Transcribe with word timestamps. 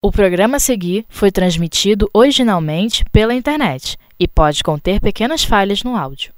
O 0.00 0.12
programa 0.12 0.58
a 0.58 0.60
seguir 0.60 1.04
foi 1.08 1.28
transmitido 1.32 2.08
originalmente 2.14 3.04
pela 3.10 3.34
internet 3.34 3.96
e 4.16 4.28
pode 4.28 4.62
conter 4.62 5.00
pequenas 5.00 5.42
falhas 5.42 5.82
no 5.82 5.96
áudio. 5.96 6.32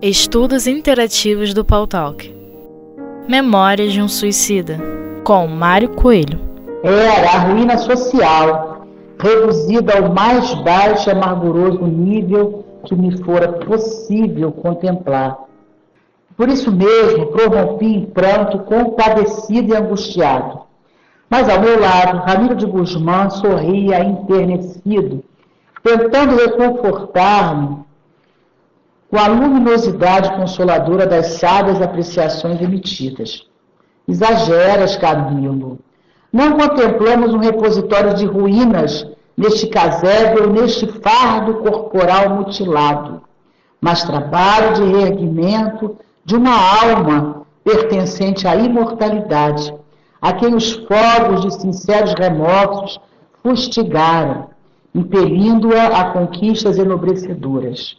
Estudos 0.00 0.68
interativos 0.68 1.52
do 1.52 1.64
Paul 1.64 1.88
Talk. 1.88 2.32
Memórias 3.26 3.92
de 3.92 4.00
um 4.00 4.06
suicida, 4.06 4.78
com 5.24 5.48
Mário 5.48 5.88
Coelho. 5.88 6.38
Era 6.84 7.32
a 7.32 7.38
ruína 7.40 7.76
social, 7.76 8.86
reduzida 9.18 9.98
ao 9.98 10.14
mais 10.14 10.54
baixo 10.62 11.08
e 11.08 11.12
amarguroso 11.12 11.84
nível 11.84 12.64
que 12.84 12.94
me 12.94 13.20
fora 13.24 13.52
possível 13.52 14.52
contemplar 14.52 15.36
por 16.36 16.48
isso 16.48 16.70
mesmo, 16.72 17.26
prorrompi 17.26 17.86
em 17.86 18.06
pranto, 18.06 18.58
compadecido 18.60 19.72
e 19.72 19.76
angustiado. 19.76 20.62
Mas 21.30 21.48
ao 21.48 21.60
meu 21.60 21.80
lado, 21.80 22.18
Ramiro 22.18 22.54
de 22.54 22.66
Guzmán 22.66 23.30
sorria 23.30 24.04
enternecido, 24.04 25.22
tentando 25.82 26.36
reconfortar-me 26.36 27.84
com 29.10 29.18
a 29.18 29.28
luminosidade 29.28 30.34
consoladora 30.34 31.06
das 31.06 31.38
sábias 31.38 31.80
apreciações 31.80 32.60
emitidas. 32.60 33.46
Exageras, 34.08 34.96
Camilo. 34.96 35.78
Não 36.32 36.58
contemplamos 36.58 37.32
um 37.32 37.38
repositório 37.38 38.14
de 38.14 38.26
ruínas 38.26 39.06
neste 39.36 39.68
casebre 39.68 40.42
ou 40.42 40.50
neste 40.50 40.86
fardo 41.00 41.54
corporal 41.54 42.30
mutilado, 42.30 43.22
mas 43.80 44.02
trabalho 44.02 44.74
de 44.74 44.84
reerguimento 44.84 45.96
de 46.24 46.36
uma 46.36 46.54
alma 46.54 47.46
pertencente 47.62 48.46
à 48.46 48.56
imortalidade, 48.56 49.74
a 50.20 50.32
quem 50.32 50.54
os 50.54 50.72
fogos 50.72 51.42
de 51.42 51.60
sinceros 51.60 52.14
remorsos 52.14 52.98
fustigaram, 53.42 54.48
impelindo-a 54.94 55.86
a 55.86 56.10
conquistas 56.12 56.78
enobrecedoras. 56.78 57.98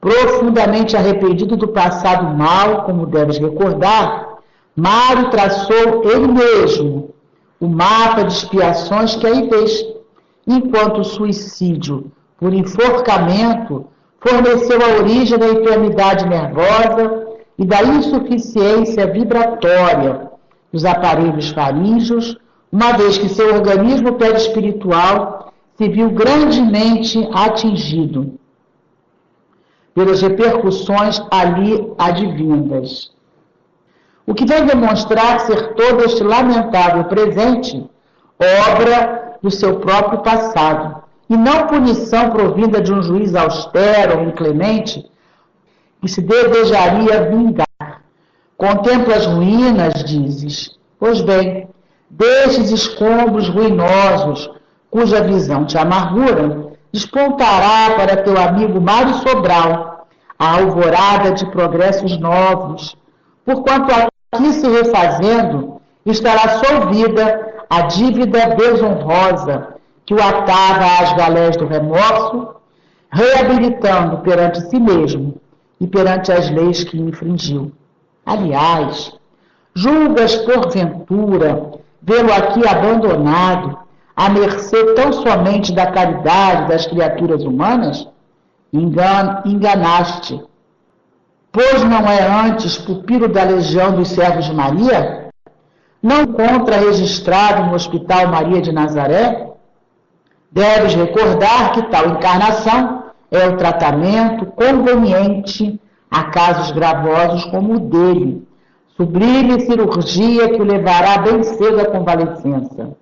Profundamente 0.00 0.96
arrependido 0.96 1.56
do 1.56 1.68
passado 1.68 2.36
mal, 2.36 2.84
como 2.84 3.06
deves 3.06 3.38
recordar, 3.38 4.36
Mário 4.76 5.30
traçou 5.30 6.04
ele 6.04 6.28
mesmo 6.28 7.14
o 7.58 7.66
mapa 7.66 8.24
de 8.24 8.34
expiações 8.34 9.16
que 9.16 9.26
aí 9.26 9.48
fez, 9.48 9.86
enquanto 10.46 11.00
o 11.00 11.04
suicídio 11.04 12.12
por 12.38 12.52
enforcamento 12.52 13.86
forneceu 14.26 14.78
a 14.82 14.98
origem 14.98 15.38
da 15.38 15.48
enfermidade 15.48 16.26
nervosa 16.26 17.26
e 17.56 17.64
da 17.64 17.82
insuficiência 17.82 19.06
vibratória 19.06 20.30
dos 20.72 20.84
aparelhos 20.84 21.50
faríngeos, 21.50 22.36
uma 22.72 22.92
vez 22.92 23.16
que 23.16 23.28
seu 23.28 23.54
organismo 23.54 24.14
perispiritual 24.14 25.52
se 25.76 25.88
viu 25.88 26.10
grandemente 26.10 27.28
atingido 27.32 28.38
pelas 29.94 30.20
repercussões 30.20 31.22
ali 31.30 31.92
advindas. 31.96 33.14
O 34.26 34.34
que 34.34 34.44
vem 34.44 34.66
demonstrar 34.66 35.40
ser 35.40 35.74
todo 35.74 36.04
este 36.04 36.24
lamentável 36.24 37.04
presente 37.04 37.88
obra 38.70 39.38
do 39.40 39.50
seu 39.50 39.78
próprio 39.78 40.20
passado, 40.20 41.05
e 41.28 41.36
não 41.36 41.66
punição 41.66 42.30
provinda 42.30 42.80
de 42.80 42.92
um 42.92 43.02
juiz 43.02 43.34
austero 43.34 44.18
ou 44.18 44.24
inclemente, 44.24 45.04
que 46.00 46.08
se 46.08 46.20
desejaria 46.20 47.28
vingar. 47.28 48.02
Contempla 48.56 49.16
as 49.16 49.26
ruínas, 49.26 50.04
dizes. 50.04 50.78
Pois 50.98 51.20
bem, 51.20 51.68
destes 52.08 52.70
escombros 52.70 53.48
ruinosos, 53.48 54.50
cuja 54.90 55.22
visão 55.22 55.66
te 55.66 55.76
amargura, 55.76 56.72
despontará 56.92 57.96
para 57.96 58.22
teu 58.22 58.38
amigo 58.38 58.80
Mário 58.80 59.14
Sobral 59.14 60.06
a 60.38 60.58
alvorada 60.58 61.32
de 61.32 61.44
progressos 61.50 62.18
novos, 62.18 62.96
porquanto 63.44 63.92
aqui 63.92 64.52
se 64.52 64.68
refazendo 64.68 65.80
estará 66.04 66.62
solvida 66.62 67.54
a 67.68 67.82
dívida 67.82 68.54
desonrosa 68.54 69.75
que 70.06 70.14
o 70.14 70.22
atava 70.22 71.02
às 71.02 71.12
galés 71.14 71.56
do 71.56 71.66
remorso, 71.66 72.54
reabilitando 73.10 74.18
perante 74.18 74.60
si 74.70 74.78
mesmo 74.78 75.34
e 75.80 75.86
perante 75.86 76.30
as 76.30 76.48
leis 76.48 76.84
que 76.84 76.96
infringiu. 76.98 77.72
Aliás, 78.24 79.12
julgas 79.74 80.36
porventura 80.36 81.72
vê-lo 82.00 82.32
aqui 82.32 82.66
abandonado, 82.66 83.78
à 84.14 84.30
mercê 84.30 84.94
tão 84.94 85.12
somente 85.12 85.72
da 85.72 85.90
caridade 85.90 86.68
das 86.68 86.86
criaturas 86.86 87.42
humanas? 87.42 88.08
Engan 88.72 89.42
enganaste. 89.44 90.40
Pois 91.50 91.82
não 91.84 92.08
é 92.08 92.48
antes 92.48 92.78
pupilo 92.78 93.28
da 93.28 93.42
legião 93.42 93.92
dos 93.92 94.08
servos 94.08 94.44
de 94.44 94.54
Maria? 94.54 95.30
Não 96.02 96.22
encontra 96.22 96.76
registrado 96.76 97.66
no 97.66 97.74
Hospital 97.74 98.28
Maria 98.28 98.60
de 98.60 98.70
Nazaré? 98.72 99.55
Deves 100.56 100.94
recordar 100.94 101.72
que 101.72 101.82
tal 101.90 102.08
encarnação 102.08 103.12
é 103.30 103.46
o 103.46 103.58
tratamento 103.58 104.46
conveniente 104.46 105.78
a 106.10 106.24
casos 106.30 106.70
gravosos 106.70 107.44
como 107.44 107.74
o 107.74 107.78
dele, 107.78 108.42
sublime 108.96 109.60
cirurgia 109.60 110.48
que 110.48 110.62
o 110.62 110.64
levará 110.64 111.18
bem 111.18 111.42
cedo 111.42 111.82
à 111.82 111.84
convalescença. 111.84 112.96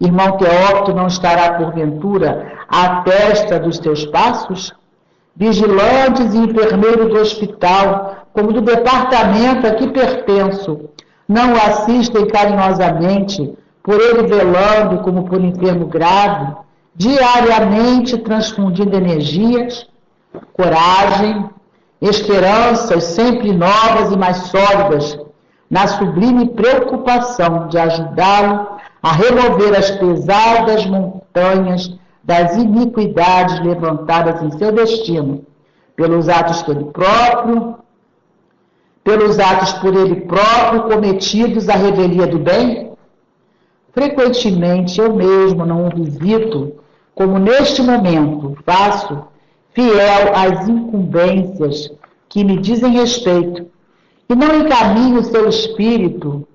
Irmão 0.00 0.38
Teófito 0.38 0.94
não 0.94 1.08
estará, 1.08 1.58
porventura, 1.58 2.54
à 2.66 3.02
testa 3.02 3.60
dos 3.60 3.78
teus 3.78 4.06
passos? 4.06 4.72
Vigilantes 5.36 6.32
e 6.32 6.38
enfermeiros 6.38 7.10
do 7.10 7.20
hospital, 7.20 8.28
como 8.32 8.50
do 8.50 8.62
departamento 8.62 9.66
a 9.66 9.72
que 9.72 9.88
pertenço, 9.88 10.88
não 11.28 11.52
o 11.52 11.56
assistem 11.56 12.26
carinhosamente, 12.28 13.58
por 13.82 14.00
ele 14.00 14.26
velando 14.26 15.02
como 15.02 15.24
por 15.24 15.38
enfermo 15.38 15.86
grave, 15.86 16.61
diariamente 16.94 18.18
transfundindo 18.18 18.96
energias, 18.96 19.86
coragem, 20.52 21.48
esperanças 22.00 23.04
sempre 23.04 23.52
novas 23.52 24.12
e 24.12 24.16
mais 24.16 24.36
sólidas, 24.48 25.18
na 25.70 25.86
sublime 25.86 26.48
preocupação 26.50 27.68
de 27.68 27.78
ajudá-lo 27.78 28.68
a 29.02 29.12
remover 29.12 29.76
as 29.76 29.90
pesadas 29.92 30.84
montanhas 30.86 31.96
das 32.22 32.56
iniquidades 32.56 33.58
levantadas 33.60 34.42
em 34.42 34.50
seu 34.58 34.70
destino, 34.70 35.44
pelos 35.96 36.28
atos 36.28 36.62
que 36.62 36.70
ele 36.70 36.84
próprio, 36.84 37.76
pelos 39.02 39.38
atos 39.38 39.72
por 39.74 39.94
ele 39.94 40.20
próprio 40.22 40.82
cometidos 40.84 41.68
à 41.68 41.74
revelia 41.74 42.26
do 42.26 42.38
bem, 42.38 42.92
Frequentemente 43.92 44.98
eu 44.98 45.14
mesmo 45.14 45.66
não 45.66 45.86
o 45.86 45.90
visito, 45.90 46.81
como 47.14 47.38
neste 47.38 47.82
momento 47.82 48.56
faço, 48.64 49.24
fiel 49.72 50.34
às 50.34 50.68
incumbências 50.68 51.90
que 52.28 52.44
me 52.44 52.58
dizem 52.58 52.92
respeito, 52.92 53.66
e 54.28 54.34
não 54.34 54.60
encaminho 54.60 55.20
o 55.20 55.24
seu 55.24 55.48
espírito, 55.48 56.46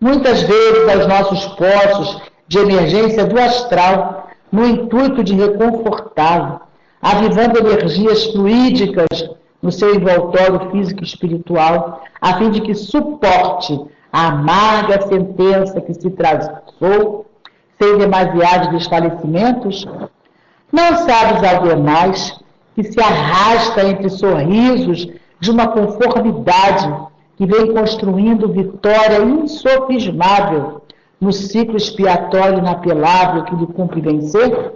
muitas 0.00 0.42
vezes 0.42 0.88
aos 0.88 1.06
nossos 1.06 1.46
postos 1.54 2.22
de 2.48 2.58
emergência 2.58 3.26
do 3.26 3.38
astral, 3.38 4.30
no 4.50 4.66
intuito 4.66 5.22
de 5.22 5.34
reconfortá-lo, 5.34 6.60
avivando 7.00 7.58
energias 7.58 8.26
fluídicas 8.32 9.06
no 9.62 9.70
seu 9.70 9.94
envoltório 9.94 10.70
físico 10.70 11.02
e 11.02 11.06
espiritual, 11.06 12.02
a 12.20 12.38
fim 12.38 12.50
de 12.50 12.62
que 12.62 12.74
suporte 12.74 13.78
a 14.12 14.28
amarga 14.28 15.06
sentença 15.06 15.80
que 15.80 15.94
se 15.94 16.10
traçou, 16.10 17.26
sem 17.80 17.96
demasiados 17.96 18.68
desfalecimentos? 18.70 19.86
Não 20.70 20.96
sabes 20.98 21.42
algo 21.42 21.82
mais 21.82 22.38
que 22.74 22.84
se 22.84 23.00
arrasta 23.00 23.88
entre 23.88 24.10
sorrisos 24.10 25.08
de 25.40 25.50
uma 25.50 25.68
conformidade 25.68 26.92
que 27.36 27.46
vem 27.46 27.72
construindo 27.72 28.52
vitória 28.52 29.22
insofismável 29.22 30.82
no 31.18 31.32
ciclo 31.32 31.76
expiatório 31.76 32.58
inapelável 32.58 33.44
que 33.44 33.56
lhe 33.56 33.66
cumpre 33.66 34.00
vencer? 34.02 34.72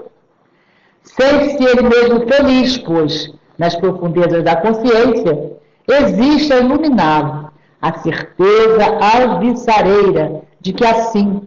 Sente-se 1.03 1.63
ele 1.63 1.83
mesmo 1.83 2.27
feliz, 2.27 2.79
pois, 2.79 3.33
nas 3.59 3.77
profundezas 3.77 4.43
da 4.43 4.57
consciência, 4.57 5.53
existe 5.87 6.53
a 6.53 6.61
iluminá-lo 6.61 7.53
a 7.83 7.93
certeza 7.99 8.99
alvissareira 8.99 10.43
de 10.59 10.73
que 10.73 10.87
assim, 10.87 11.43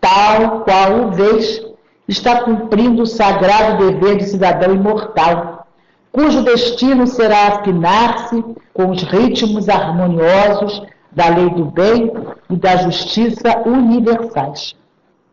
tal 0.00 0.60
qual 0.60 1.08
o 1.08 1.10
vês, 1.12 1.64
está 2.08 2.42
cumprindo 2.42 3.02
o 3.02 3.06
sagrado 3.06 3.86
dever 3.86 4.16
de 4.16 4.24
cidadão 4.24 4.74
imortal, 4.74 5.66
cujo 6.10 6.42
destino 6.42 7.06
será 7.06 7.48
afinar-se 7.48 8.42
com 8.72 8.90
os 8.90 9.02
ritmos 9.02 9.68
harmoniosos 9.68 10.82
da 11.12 11.28
lei 11.28 11.50
do 11.50 11.64
bem 11.66 12.10
e 12.48 12.56
da 12.56 12.76
justiça 12.76 13.58
universais. 13.66 14.74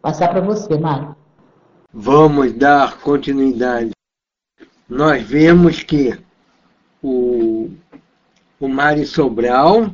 Passar 0.01 0.29
para 0.29 0.41
você, 0.41 0.77
Mário. 0.77 1.15
Vamos 1.91 2.53
dar 2.53 2.99
continuidade. 2.99 3.91
Nós 4.87 5.23
vemos 5.23 5.83
que 5.83 6.17
o, 7.01 7.69
o 8.59 8.67
Mário 8.67 9.05
Sobral 9.05 9.89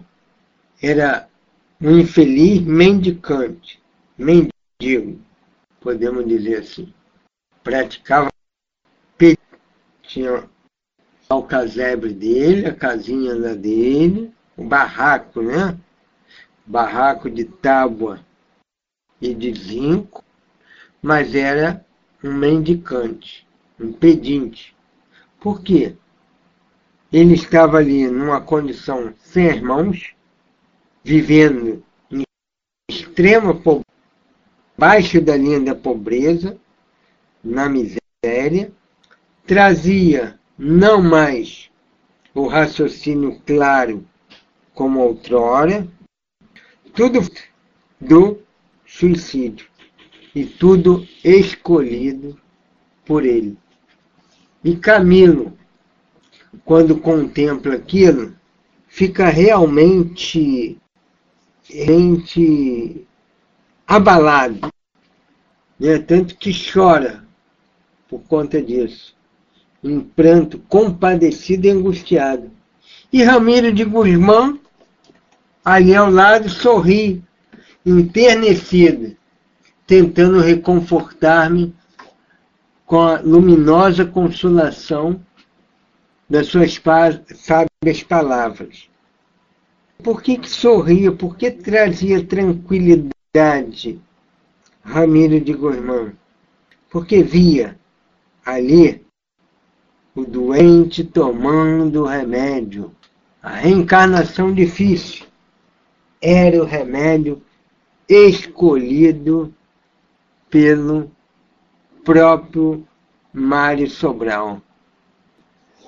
era 0.81 1.27
um 1.81 1.97
infeliz 1.97 2.61
mendicante, 2.61 3.81
podemos 5.79 6.27
dizer 6.27 6.59
assim. 6.59 6.93
Praticava 7.63 8.33
tinha 10.13 10.47
o 11.29 11.43
casebre 11.43 12.13
dele, 12.13 12.67
a 12.67 12.75
casinha 12.75 13.35
da 13.35 13.53
dele, 13.55 14.31
o 14.55 14.63
barraco, 14.63 15.41
né? 15.41 15.77
Barraco 16.65 17.29
de 17.29 17.45
tábua 17.45 18.19
e 19.19 19.33
de 19.33 19.53
zinco, 19.53 20.23
mas 21.01 21.33
era 21.33 21.83
um 22.23 22.31
mendicante, 22.31 23.47
um 23.79 23.91
pedinte. 23.91 24.75
Por 25.39 25.61
quê? 25.61 25.95
Ele 27.11 27.33
estava 27.33 27.77
ali 27.77 28.07
numa 28.07 28.41
condição 28.41 29.13
sem 29.19 29.45
irmãos, 29.45 30.13
vivendo 31.03 31.83
em 32.11 32.23
extrema 32.89 33.53
pobreza, 33.53 33.82
abaixo 34.77 35.21
da 35.21 35.37
linha 35.37 35.59
da 35.59 35.75
pobreza, 35.75 36.57
na 37.43 37.69
miséria, 37.69 38.71
trazia 39.45 40.39
não 40.57 41.01
mais 41.01 41.69
o 42.33 42.47
raciocínio 42.47 43.39
claro 43.45 44.05
como 44.73 44.99
outrora, 44.99 45.87
tudo 46.93 47.19
do 47.99 48.39
suicídio 48.85 49.67
e 50.33 50.45
tudo 50.45 51.07
escolhido 51.23 52.39
por 53.05 53.25
ele. 53.25 53.57
E 54.63 54.75
Camilo, 54.75 55.57
quando 56.65 56.97
contempla 56.97 57.75
aquilo, 57.75 58.35
fica 58.87 59.29
realmente, 59.29 60.77
realmente 61.69 63.05
abalado, 63.95 64.71
né? 65.79 65.99
tanto 65.99 66.35
que 66.35 66.51
chora 66.51 67.23
por 68.09 68.21
conta 68.21 68.59
disso, 68.61 69.15
em 69.83 69.99
pranto, 69.99 70.57
compadecido 70.67 71.67
e 71.67 71.69
angustiado. 71.69 72.51
E 73.11 73.21
Ramiro 73.21 73.71
de 73.71 73.83
Guzmão, 73.83 74.59
ali 75.63 75.95
ao 75.95 76.09
lado, 76.09 76.49
sorri, 76.49 77.23
enternecido, 77.85 79.15
tentando 79.85 80.39
reconfortar-me 80.39 81.75
com 82.87 82.99
a 82.99 83.19
luminosa 83.19 84.05
consolação 84.05 85.23
das 86.27 86.47
suas 86.47 86.81
sábias 87.35 88.01
palavras. 88.07 88.89
Por 90.01 90.23
que, 90.23 90.37
que 90.37 90.49
sorria? 90.49 91.11
Por 91.11 91.37
que 91.37 91.51
trazia 91.51 92.25
tranquilidade 92.25 93.12
Ramiro 94.83 95.41
de 95.41 95.53
Guzmão? 95.53 96.13
Porque 96.91 97.23
via 97.23 97.79
ali 98.45 99.03
o 100.13 100.23
doente 100.23 101.03
tomando 101.03 102.03
o 102.03 102.05
remédio. 102.05 102.95
A 103.41 103.55
reencarnação 103.55 104.53
difícil 104.53 105.25
era 106.21 106.61
o 106.61 106.65
remédio 106.65 107.41
escolhido 108.07 109.51
pelo 110.47 111.11
próprio 112.05 112.87
Mário 113.33 113.89
Sobral. 113.89 114.61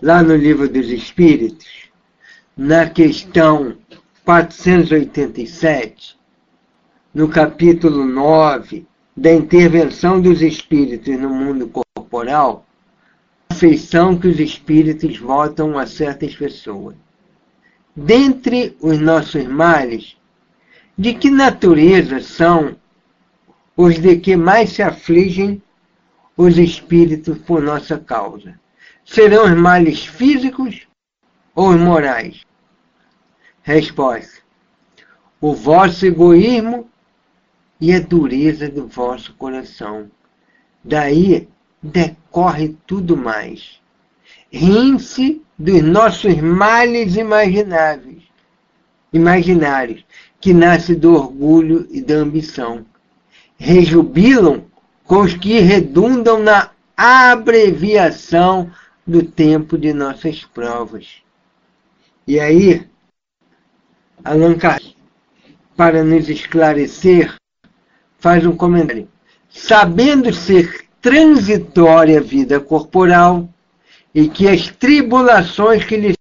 Lá 0.01 0.23
no 0.23 0.35
Livro 0.35 0.67
dos 0.67 0.89
Espíritos, 0.89 1.91
na 2.57 2.89
questão 2.89 3.77
487, 4.25 6.17
no 7.15 7.29
capítulo 7.29 8.03
9 8.03 8.85
da 9.15 9.31
intervenção 9.31 10.19
dos 10.19 10.41
espíritos 10.41 11.17
no 11.17 11.29
mundo 11.29 11.71
corporal, 11.95 12.65
a 13.49 13.53
afeição 13.53 14.19
que 14.19 14.27
os 14.27 14.37
espíritos 14.37 15.17
votam 15.17 15.79
a 15.79 15.87
certas 15.87 16.35
pessoas. 16.35 16.97
Dentre 17.95 18.75
os 18.81 18.99
nossos 18.99 19.45
males, 19.45 20.17
de 20.97 21.13
que 21.13 21.31
natureza 21.31 22.19
são 22.19 22.75
os 23.77 23.97
de 23.97 24.17
que 24.17 24.35
mais 24.35 24.71
se 24.71 24.81
afligem 24.81 25.63
os 26.35 26.57
espíritos 26.57 27.37
por 27.37 27.61
nossa 27.61 27.97
causa? 27.97 28.59
Serão 29.05 29.45
os 29.45 29.57
males 29.57 30.05
físicos 30.05 30.85
ou 31.55 31.69
os 31.69 31.77
morais? 31.77 32.45
Resposta: 33.63 34.41
O 35.39 35.53
vosso 35.53 36.05
egoísmo 36.05 36.89
e 37.79 37.93
a 37.93 37.99
dureza 37.99 38.69
do 38.69 38.87
vosso 38.87 39.33
coração. 39.33 40.09
Daí 40.83 41.47
decorre 41.81 42.75
tudo 42.85 43.17
mais. 43.17 43.79
Riem-se 44.51 45.41
dos 45.57 45.81
nossos 45.81 46.35
males 46.41 47.15
imagináveis, 47.15 48.23
imaginários, 49.11 50.05
que 50.39 50.53
nasce 50.53 50.95
do 50.95 51.13
orgulho 51.13 51.87
e 51.89 52.01
da 52.01 52.15
ambição. 52.15 52.85
Rejubilam 53.57 54.65
com 55.03 55.21
os 55.21 55.33
que 55.33 55.59
redundam 55.59 56.39
na 56.39 56.71
abreviação 56.95 58.71
do 59.05 59.23
tempo 59.23 59.77
de 59.77 59.93
nossas 59.93 60.43
provas. 60.43 61.21
E 62.27 62.39
aí, 62.39 62.87
Allan 64.23 64.57
Kardec, 64.57 64.95
para 65.75 66.03
nos 66.03 66.29
esclarecer, 66.29 67.35
faz 68.19 68.45
um 68.45 68.55
comentário. 68.55 69.07
Sabendo 69.49 70.33
ser 70.33 70.85
transitória 71.01 72.19
a 72.19 72.23
vida 72.23 72.59
corporal 72.59 73.47
e 74.13 74.27
que 74.27 74.47
as 74.47 74.67
tribulações 74.67 75.83
que 75.83 75.95
lhe 75.95 76.13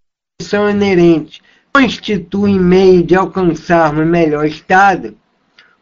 são 0.43 0.69
inerentes 0.69 1.41
constituem 1.73 2.59
meio 2.59 3.03
de 3.03 3.17
alcançarmos 3.17 4.07
melhor 4.07 4.47
estado, 4.47 5.17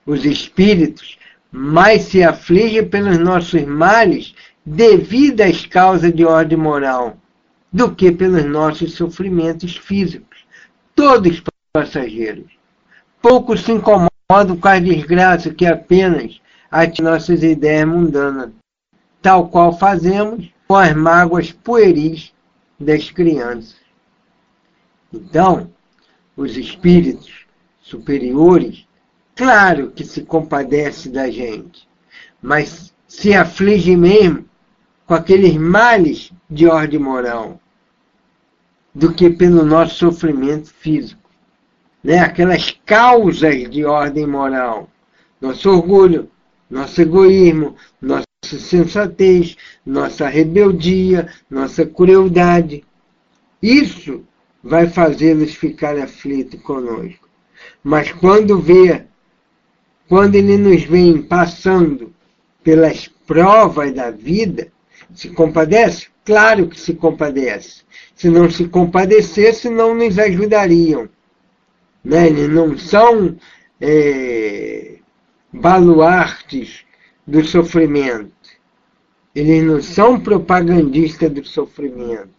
os 0.07 0.25
espíritos 0.25 1.19
mais 1.51 2.03
se 2.05 2.23
afligem 2.23 2.89
pelos 2.89 3.19
nossos 3.19 3.63
males 3.63 4.35
devido 4.65 5.43
às 5.43 5.67
causas 5.67 6.15
de 6.15 6.25
ordem 6.25 6.57
moral 6.57 7.19
do 7.73 7.95
que 7.95 8.13
pelos 8.13 8.45
nossos 8.45 8.95
sofrimentos 8.95 9.77
físicos, 9.77 10.47
todos 10.95 11.43
passageiros. 11.73 12.51
Poucos 13.21 13.63
se 13.63 13.73
incomodam 13.73 14.12
com 14.57 14.69
a 14.69 14.79
desgraça 14.79 15.53
que 15.53 15.67
apenas 15.67 16.41
atingem 16.71 17.05
nossas 17.05 17.43
ideias 17.43 17.87
mundanas, 17.87 18.51
tal 19.21 19.49
qual 19.49 19.77
fazemos 19.79 20.51
com 20.67 20.77
as 20.77 20.95
mágoas 20.95 21.53
pueris 21.53 22.33
das 22.81 23.11
crianças. 23.11 23.77
Então, 25.13 25.71
os 26.37 26.57
espíritos 26.57 27.47
superiores, 27.81 28.87
claro 29.37 29.91
que 29.91 30.05
se 30.05 30.23
compadece 30.23 31.11
da 31.11 31.31
gente, 31.31 31.87
mas 32.41 32.95
se 33.07 33.35
aflige 33.35 33.95
mesmo 33.95 34.47
com 35.07 35.15
aqueles 35.15 35.55
males 35.57 36.33
de 36.49 36.67
ordem 36.67 36.99
moral 36.99 37.61
do 38.95 39.13
que 39.13 39.29
pelo 39.29 39.65
nosso 39.65 39.97
sofrimento 39.97 40.73
físico. 40.73 41.22
Né? 42.03 42.19
Aquelas 42.19 42.71
causas 42.85 43.71
de 43.71 43.85
ordem 43.85 44.27
moral, 44.27 44.91
nosso 45.41 45.71
orgulho, 45.71 46.29
nosso 46.71 47.01
egoísmo, 47.01 47.77
nossa 48.01 48.27
sensatez, 48.45 49.57
nossa 49.85 50.29
rebeldia, 50.29 51.29
nossa 51.49 51.87
crueldade. 51.87 52.85
Isso 53.63 54.25
vai 54.63 54.89
fazê-los 54.89 55.55
ficar 55.55 55.97
aflitos 55.99 56.61
conosco. 56.63 57.29
Mas 57.83 58.13
quando 58.13 58.59
vê, 58.59 59.05
quando 60.09 60.35
ele 60.35 60.57
nos 60.57 60.83
vem 60.85 61.23
passando 61.23 62.13
pelas 62.63 63.09
provas 63.27 63.93
da 63.93 64.11
vida, 64.11 64.69
se 65.15 65.29
compadece? 65.31 66.09
Claro 66.25 66.69
que 66.69 66.79
se 66.79 66.95
compadece. 66.95 67.83
Se 68.15 68.29
não 68.29 68.51
se 68.51 68.69
compadecesse, 68.69 69.69
não 69.69 69.95
nos 69.95 70.19
ajudariam. 70.19 71.09
Né? 72.05 72.29
Eles 72.29 72.49
não 72.49 72.77
são 72.77 73.37
é, 73.81 74.99
baluartes 75.53 76.85
do 77.27 77.45
sofrimento. 77.45 78.33
Eles 79.35 79.63
não 79.63 79.81
são 79.81 80.21
propagandistas 80.21 81.31
do 81.31 81.45
sofrimento, 81.45 82.31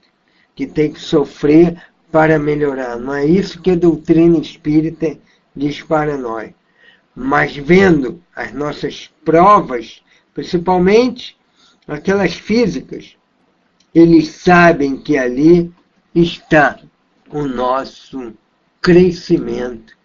que 0.56 0.68
tem 0.68 0.92
que 0.92 1.00
sofrer 1.00 1.82
para 2.12 2.38
melhorar. 2.38 2.98
Não 2.98 3.14
é 3.14 3.26
isso 3.26 3.62
que 3.62 3.72
a 3.72 3.76
doutrina 3.76 4.38
espírita 4.38 5.18
diz 5.56 5.82
para 5.82 6.18
nós. 6.18 6.52
Mas 7.16 7.56
vendo 7.56 8.22
as 8.36 8.54
nossas 8.54 9.12
provas, 9.26 10.04
principalmente 10.34 11.38
aquelas 11.88 12.34
físicas, 12.34 13.18
eles 13.94 14.30
sabem 14.30 14.98
que 14.98 15.18
ali 15.18 15.72
está 16.14 16.80
o 17.30 17.48
nosso 17.48 18.34
crescimento. 18.84 19.98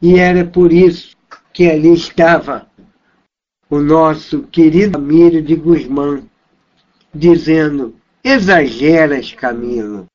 E 0.00 0.18
era 0.18 0.42
por 0.42 0.72
isso 0.72 1.14
que 1.52 1.70
ali 1.70 1.92
estava 1.92 2.66
o 3.68 3.78
nosso 3.78 4.42
querido 4.44 4.96
Amílio 4.96 5.42
de 5.42 5.54
Guzmán, 5.54 6.22
dizendo: 7.14 7.94
Exageras, 8.24 9.32
Camilo. 9.32 10.06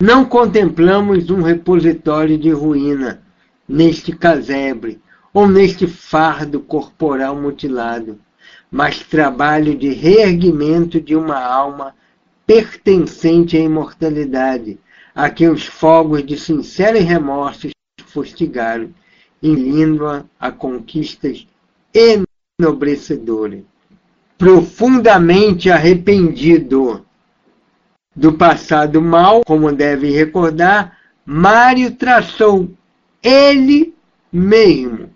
Não 0.00 0.24
contemplamos 0.24 1.30
um 1.30 1.42
repositório 1.42 2.38
de 2.38 2.50
ruína 2.50 3.22
neste 3.68 4.12
casebre 4.12 5.00
ou 5.32 5.48
neste 5.48 5.88
fardo 5.88 6.60
corporal 6.60 7.34
mutilado, 7.34 8.20
mas 8.70 9.00
trabalho 9.00 9.76
de 9.76 9.88
reerguimento 9.88 11.00
de 11.00 11.16
uma 11.16 11.38
alma 11.38 11.94
pertencente 12.46 13.56
à 13.56 13.60
imortalidade, 13.60 14.78
a 15.14 15.30
quem 15.30 15.48
os 15.48 15.64
fogos 15.64 16.24
de 16.24 16.36
sinceros 16.38 17.04
remorsos 17.04 17.70
fustigaram, 18.06 18.90
inindo-a 19.42 20.24
a 20.40 20.50
conquistas 20.50 21.46
enobrecedoras. 22.58 23.60
Profundamente 24.36 25.70
arrependido 25.70 27.06
do 28.14 28.32
passado 28.32 29.00
mal, 29.00 29.42
como 29.44 29.72
deve 29.72 30.10
recordar, 30.10 30.98
Mário 31.24 31.92
traçou 31.92 32.70
ele 33.22 33.94
mesmo 34.32 35.10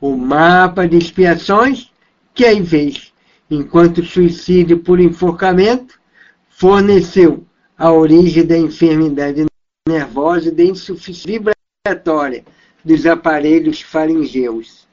o 0.00 0.16
mapa 0.16 0.86
de 0.86 0.96
expiações 0.96 1.92
que 2.34 2.44
aí 2.44 2.64
fez, 2.64 3.12
enquanto 3.50 4.04
suicídio 4.04 4.78
por 4.78 5.00
enforcamento 5.00 5.98
forneceu 6.48 7.47
a 7.78 7.92
origem 7.92 8.44
da 8.44 8.58
enfermidade 8.58 9.46
nervosa 9.88 10.48
e 10.48 10.50
da 10.50 10.64
insuficiência 10.64 11.52
vibratória 11.86 12.44
dos 12.84 13.06
aparelhos 13.06 13.80
faringeus. 13.80 14.88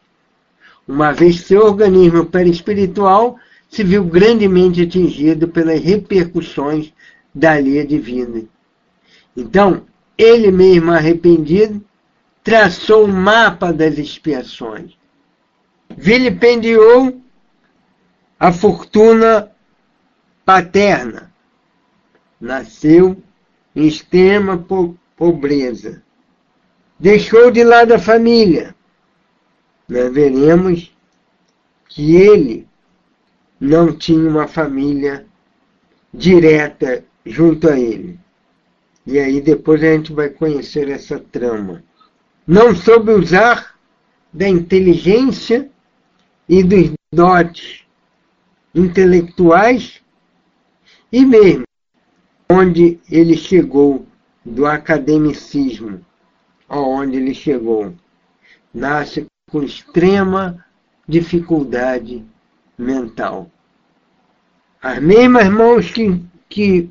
Uma 0.87 1.11
vez 1.11 1.41
seu 1.41 1.65
organismo 1.65 2.25
perispiritual 2.27 3.37
se 3.67 3.83
viu 3.83 4.03
grandemente 4.03 4.83
atingido 4.83 5.47
pelas 5.47 5.81
repercussões 5.81 6.93
da 7.33 7.53
lei 7.53 7.83
divina. 7.85 8.43
Então, 9.35 9.83
ele 10.17 10.51
mesmo 10.51 10.91
arrependido, 10.91 11.83
traçou 12.43 13.05
o 13.05 13.11
mapa 13.11 13.73
das 13.73 13.97
expiações. 13.97 14.93
Vilipendiou 15.89 17.19
a 18.39 18.53
fortuna 18.53 19.51
paterna. 20.45 21.34
Nasceu 22.45 23.17
em 23.75 23.87
extrema 23.87 24.63
pobreza. 25.17 26.03
Deixou 26.99 27.49
de 27.49 27.63
lado 27.63 27.91
a 27.91 27.97
família. 27.97 28.75
Nós 29.89 30.13
veremos 30.13 30.95
que 31.89 32.15
ele 32.15 32.67
não 33.59 33.91
tinha 33.91 34.29
uma 34.29 34.47
família 34.47 35.25
direta 36.13 37.03
junto 37.25 37.67
a 37.67 37.79
ele. 37.79 38.19
E 39.07 39.17
aí 39.17 39.41
depois 39.41 39.83
a 39.83 39.93
gente 39.93 40.13
vai 40.13 40.29
conhecer 40.29 40.87
essa 40.89 41.19
trama. 41.19 41.83
Não 42.45 42.75
soube 42.75 43.11
usar 43.11 43.75
da 44.31 44.47
inteligência 44.47 45.67
e 46.47 46.61
dos 46.63 46.91
dotes 47.11 47.87
intelectuais 48.75 49.99
e 51.11 51.25
mesmo 51.25 51.65
onde 52.49 52.99
ele 53.09 53.35
chegou 53.35 54.05
do 54.43 54.65
academicismo, 54.65 56.05
aonde 56.69 57.17
ele 57.17 57.33
chegou, 57.33 57.93
nasce 58.73 59.25
com 59.49 59.63
extrema 59.63 60.63
dificuldade 61.07 62.25
mental. 62.77 63.49
As 64.81 64.99
mesmas 64.99 65.49
mãos 65.49 65.91
que 65.91 66.23
que 66.47 66.89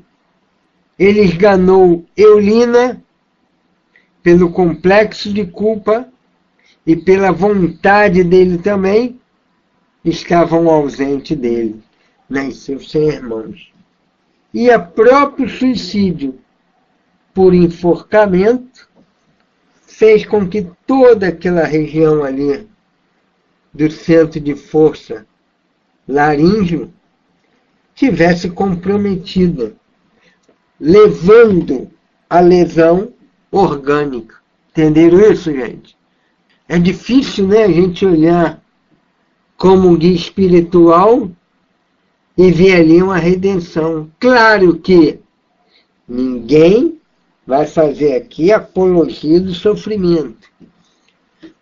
ele 0.97 1.21
esganou 1.21 2.05
Eulina 2.15 3.01
pelo 4.21 4.51
complexo 4.51 5.31
de 5.31 5.45
culpa 5.45 6.09
e 6.85 6.95
pela 6.95 7.31
vontade 7.31 8.23
dele 8.23 8.57
também, 8.57 9.19
estavam 10.03 10.69
ausentes 10.69 11.37
dele, 11.37 11.81
nas 12.29 12.57
seus 12.57 12.93
irmãos. 12.93 13.71
E 14.55 14.71
a 14.71 14.79
próprio 14.79 15.49
suicídio 15.49 16.39
por 17.33 17.53
enforcamento 17.53 18.87
fez 19.81 20.25
com 20.25 20.47
que 20.47 20.65
toda 20.87 21.27
aquela 21.27 21.65
região 21.65 22.23
ali 22.23 22.65
do 23.73 23.91
centro 23.91 24.39
de 24.39 24.55
força 24.55 25.27
laríngeo 26.07 26.93
tivesse 27.93 28.49
comprometida, 28.49 29.75
levando 30.79 31.91
a 32.29 32.39
lesão 32.39 33.11
orgânica. 33.51 34.37
Entenderam 34.71 35.19
isso, 35.19 35.51
gente? 35.51 35.97
É 36.65 36.79
difícil, 36.79 37.45
né, 37.45 37.65
a 37.65 37.71
gente 37.71 38.05
olhar 38.05 38.63
como 39.57 39.89
um 39.89 39.97
guia 39.97 40.15
espiritual 40.15 41.29
e 42.37 42.51
ver 42.51 42.75
ali 42.75 43.01
uma 43.01 43.17
redenção. 43.17 44.09
Claro 44.19 44.77
que 44.79 45.19
ninguém 46.07 46.99
vai 47.45 47.65
fazer 47.65 48.15
aqui 48.15 48.51
apologia 48.51 49.39
do 49.39 49.53
sofrimento. 49.53 50.49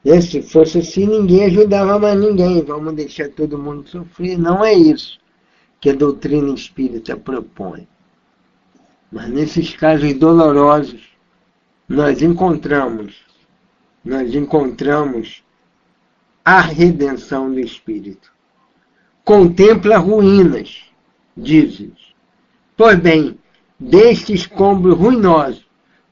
E 0.03 0.21
se 0.21 0.41
fosse 0.41 0.79
assim, 0.79 1.05
ninguém 1.05 1.45
ajudava 1.45 1.97
mais 1.97 2.19
ninguém. 2.19 2.61
Vamos 2.61 2.93
deixar 2.93 3.29
todo 3.29 3.57
mundo 3.57 3.87
sofrer. 3.87 4.37
Não 4.37 4.63
é 4.63 4.73
isso 4.73 5.19
que 5.79 5.89
a 5.89 5.95
doutrina 5.95 6.53
espírita 6.53 7.15
propõe. 7.15 7.87
Mas 9.11 9.29
nesses 9.29 9.75
casos 9.75 10.13
dolorosos, 10.13 11.01
nós 11.87 12.21
encontramos, 12.21 13.23
nós 14.03 14.33
encontramos 14.33 15.43
a 16.43 16.59
redenção 16.59 17.53
do 17.53 17.59
espírito. 17.59 18.32
Contempla 19.25 19.97
ruínas, 19.99 20.81
dizes. 21.35 21.93
Pois 22.75 22.99
bem, 22.99 23.39
deste 23.79 24.33
escombro 24.33 24.93
ruinoso, 24.93 25.63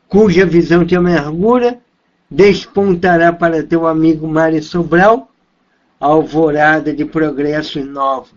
cuja 0.07 0.45
visão 0.45 0.85
te 0.85 0.95
amargura, 0.95 1.81
despontará 2.29 3.33
para 3.33 3.63
teu 3.63 3.85
amigo 3.85 4.25
Mário 4.29 4.63
Sobral 4.63 5.29
alvorada 5.99 6.93
de 6.93 7.03
progressos 7.03 7.85
novos, 7.85 8.33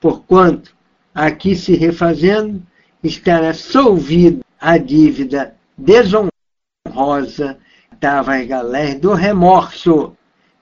porquanto 0.00 0.74
aqui 1.14 1.54
se 1.54 1.76
refazendo, 1.76 2.62
estará 3.02 3.52
solvido 3.52 4.42
a 4.58 4.78
dívida 4.78 5.54
desonrosa 5.76 7.58
Tavares 8.00 8.48
Galés 8.48 8.98
do 8.98 9.12
remorso, 9.12 10.16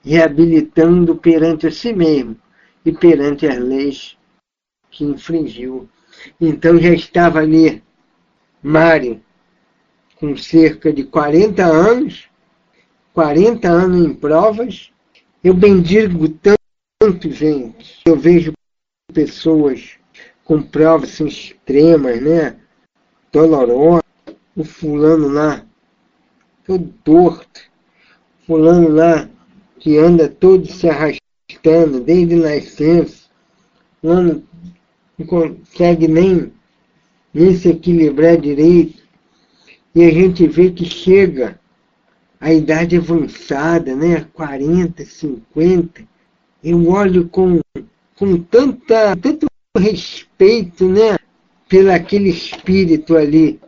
reabilitando 0.04 1.14
perante 1.14 1.70
si 1.70 1.92
mesmo 1.92 2.41
e 2.84 2.92
perante 2.92 3.46
as 3.46 3.58
leis 3.58 4.16
que 4.90 5.04
infringiu. 5.04 5.88
Então 6.40 6.78
já 6.78 6.92
estava 6.92 7.40
ali 7.40 7.82
Mário, 8.62 9.20
com 10.16 10.36
cerca 10.36 10.92
de 10.92 11.04
40 11.04 11.64
anos, 11.64 12.28
40 13.12 13.68
anos 13.68 14.06
em 14.06 14.14
provas. 14.14 14.92
Eu 15.42 15.54
bendigo 15.54 16.28
tanto, 16.28 17.30
gente. 17.30 18.00
Eu 18.06 18.16
vejo 18.16 18.52
pessoas 19.12 19.98
com 20.44 20.62
provas 20.62 21.18
extremas, 21.18 22.22
né? 22.22 22.56
Dolorosas. 23.32 24.02
O 24.54 24.64
fulano 24.64 25.28
lá, 25.28 25.64
todo 26.66 26.92
torto. 27.02 27.62
Fulano 28.46 28.88
lá 28.88 29.28
que 29.80 29.96
anda 29.96 30.28
todo 30.28 30.66
se 30.66 30.88
arrastando 30.88 31.21
desde 32.00 32.34
nascença. 32.36 33.24
Não 34.02 34.42
consegue 35.26 36.08
nem, 36.08 36.52
nem 37.32 37.54
se 37.56 37.68
equilibrar 37.68 38.36
direito. 38.36 39.02
E 39.94 40.04
a 40.04 40.10
gente 40.10 40.46
vê 40.46 40.70
que 40.70 40.84
chega 40.84 41.60
a 42.40 42.52
idade 42.52 42.96
avançada, 42.96 43.94
né? 43.94 44.26
40, 44.32 45.04
50. 45.04 46.02
Eu 46.64 46.88
olho 46.88 47.28
com, 47.28 47.60
com 48.16 48.38
tanta, 48.38 49.16
tanto 49.16 49.46
respeito, 49.76 50.86
né, 50.86 51.16
pelo 51.68 51.90
aquele 51.92 52.28
espírito 52.28 53.16
ali 53.16 53.58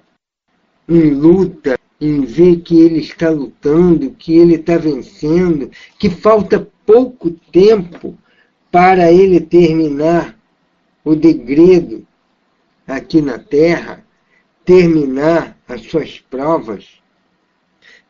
em 0.88 1.10
luta 1.10 1.78
em 2.00 2.20
ver 2.22 2.60
que 2.60 2.78
ele 2.78 3.00
está 3.00 3.30
lutando, 3.30 4.10
que 4.10 4.36
ele 4.36 4.56
está 4.56 4.76
vencendo, 4.76 5.70
que 5.98 6.10
falta 6.10 6.68
pouco 6.86 7.30
tempo 7.30 8.16
para 8.70 9.12
ele 9.12 9.40
terminar 9.40 10.36
o 11.04 11.14
degredo 11.14 12.06
aqui 12.86 13.20
na 13.20 13.38
Terra, 13.38 14.04
terminar 14.64 15.56
as 15.68 15.82
suas 15.82 16.18
provas. 16.18 16.86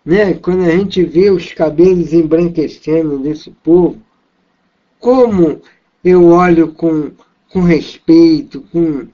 Né? 0.05 0.35
Quando 0.35 0.65
a 0.65 0.71
gente 0.71 1.03
vê 1.05 1.31
os 1.31 1.53
cabelos 1.53 2.13
embranquecendo 2.13 3.19
desse 3.19 3.51
povo, 3.51 4.01
como 4.99 5.61
eu 6.05 6.27
olho 6.27 6.73
com, 6.73 7.13
com 7.53 7.61
respeito, 7.61 8.63
com, 8.73 9.07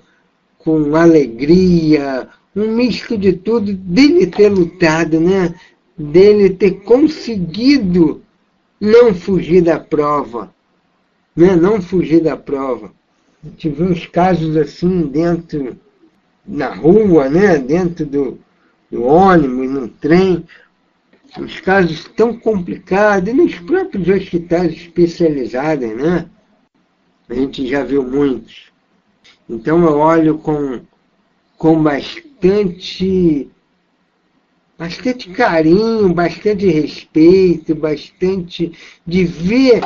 com 0.59 0.95
alegria, 0.97 2.29
um 2.55 2.75
misto 2.75 3.17
de 3.17 3.33
tudo, 3.33 3.73
dele 3.73 4.27
ter 4.27 4.49
lutado, 4.49 5.21
né? 5.21 5.55
dele 5.97 6.51
ter 6.51 6.83
conseguido 6.83 8.23
não 8.81 9.15
fugir 9.15 9.63
da 9.63 9.79
prova, 9.79 10.55
né? 11.37 11.55
não 11.55 11.83
fugir 11.83 12.23
da 12.23 12.37
prova. 12.37 12.93
Tivemos 13.57 14.07
casos 14.07 14.57
assim 14.57 15.03
dentro, 15.07 15.79
na 16.47 16.75
rua, 16.75 17.29
né? 17.29 17.59
dentro 17.59 18.07
do, 18.07 18.39
do 18.91 19.05
ônibus, 19.05 19.71
no 19.71 19.89
trem, 19.89 20.45
os 21.39 21.61
casos 21.61 22.05
tão 22.17 22.37
complicados, 22.37 23.33
nos 23.35 23.55
próprios 23.61 24.09
hospitais 24.09 24.73
especializados, 24.73 25.89
né? 25.97 26.29
A 27.29 27.35
gente 27.35 27.69
já 27.69 27.85
viu 27.85 28.03
muitos. 28.03 28.73
Então 29.49 29.85
eu 29.85 29.99
olho 29.99 30.39
com, 30.39 30.81
com 31.57 31.81
bastante, 31.81 33.49
bastante 34.81 35.29
carinho, 35.29 36.11
bastante 36.15 36.67
respeito, 36.67 37.75
bastante 37.75 38.73
de 39.07 39.25
ver 39.27 39.83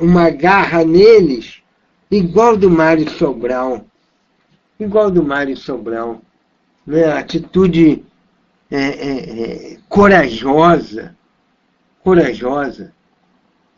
uma 0.00 0.30
garra 0.30 0.84
neles, 0.84 1.62
igual 2.10 2.56
do 2.56 2.68
Mário 2.68 3.08
Sobral. 3.08 3.86
Igual 4.80 5.12
do 5.12 5.22
Mário 5.22 5.56
Sobral. 5.56 6.20
Né? 6.84 7.04
Atitude 7.04 8.04
é, 8.68 8.80
é, 8.80 9.42
é, 9.74 9.76
corajosa, 9.88 11.14
corajosa. 12.02 12.92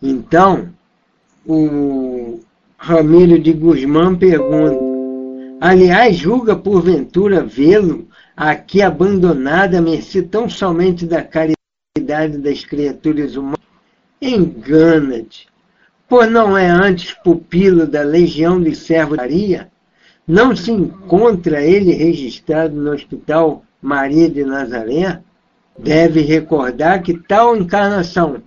Então, 0.00 0.72
o 1.44 2.40
Ramiro 2.78 3.38
de 3.38 3.52
Guzmán 3.52 4.16
pergunta, 4.16 4.80
aliás, 5.60 6.16
julga 6.16 6.56
porventura 6.56 7.44
vê-lo 7.44 8.08
aqui 8.50 8.82
abandonado 8.82 9.76
a 9.76 9.80
mercê 9.80 10.20
tão 10.20 10.48
somente 10.48 11.06
da 11.06 11.22
caridade 11.22 12.38
das 12.38 12.64
criaturas 12.64 13.36
humanas? 13.36 13.60
Engana-te, 14.20 15.46
por 16.08 16.26
não 16.26 16.58
é 16.58 16.68
antes 16.68 17.12
pupilo 17.12 17.86
da 17.86 18.02
legião 18.02 18.60
de 18.60 18.74
servos 18.74 19.16
de 19.16 19.22
Maria? 19.22 19.70
Não 20.26 20.56
se 20.56 20.72
encontra 20.72 21.62
ele 21.62 21.92
registrado 21.92 22.74
no 22.74 22.92
hospital 22.92 23.64
Maria 23.80 24.28
de 24.28 24.44
Nazaré, 24.44 25.20
deve 25.78 26.20
recordar 26.20 27.02
que 27.02 27.18
tal 27.18 27.56
encarnação 27.56 28.42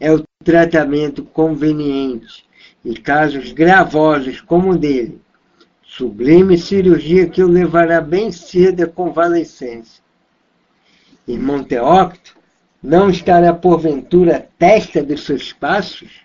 é 0.00 0.12
o 0.12 0.22
tratamento 0.44 1.24
conveniente 1.24 2.44
e 2.84 2.94
casos 2.96 3.52
gravosos 3.52 4.40
como 4.40 4.70
o 4.70 4.78
dele, 4.78 5.20
sublime 5.98 6.56
cirurgia 6.56 7.28
que 7.28 7.42
o 7.42 7.48
levará 7.48 8.00
bem 8.00 8.30
cedo 8.30 8.84
à 8.84 8.86
convalescência. 8.86 10.00
Irmão 11.26 11.64
Teócrito, 11.64 12.36
não 12.80 13.10
estará 13.10 13.52
porventura 13.52 14.48
testa 14.56 15.02
dos 15.02 15.24
seus 15.24 15.52
passos? 15.52 16.20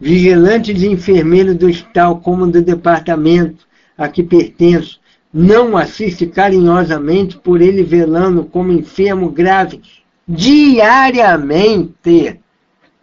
Vigilante 0.00 0.74
de 0.74 0.88
enfermeiro 0.88 1.54
do 1.54 1.68
hospital 1.68 2.20
como 2.20 2.48
do 2.48 2.60
departamento 2.60 3.68
a 3.96 4.08
que 4.08 4.24
pertenço, 4.24 4.98
não 5.32 5.76
assiste 5.76 6.26
carinhosamente 6.26 7.38
por 7.38 7.60
ele 7.60 7.84
velando 7.84 8.44
como 8.44 8.72
enfermo 8.72 9.30
grave 9.30 9.80
diariamente, 10.26 12.40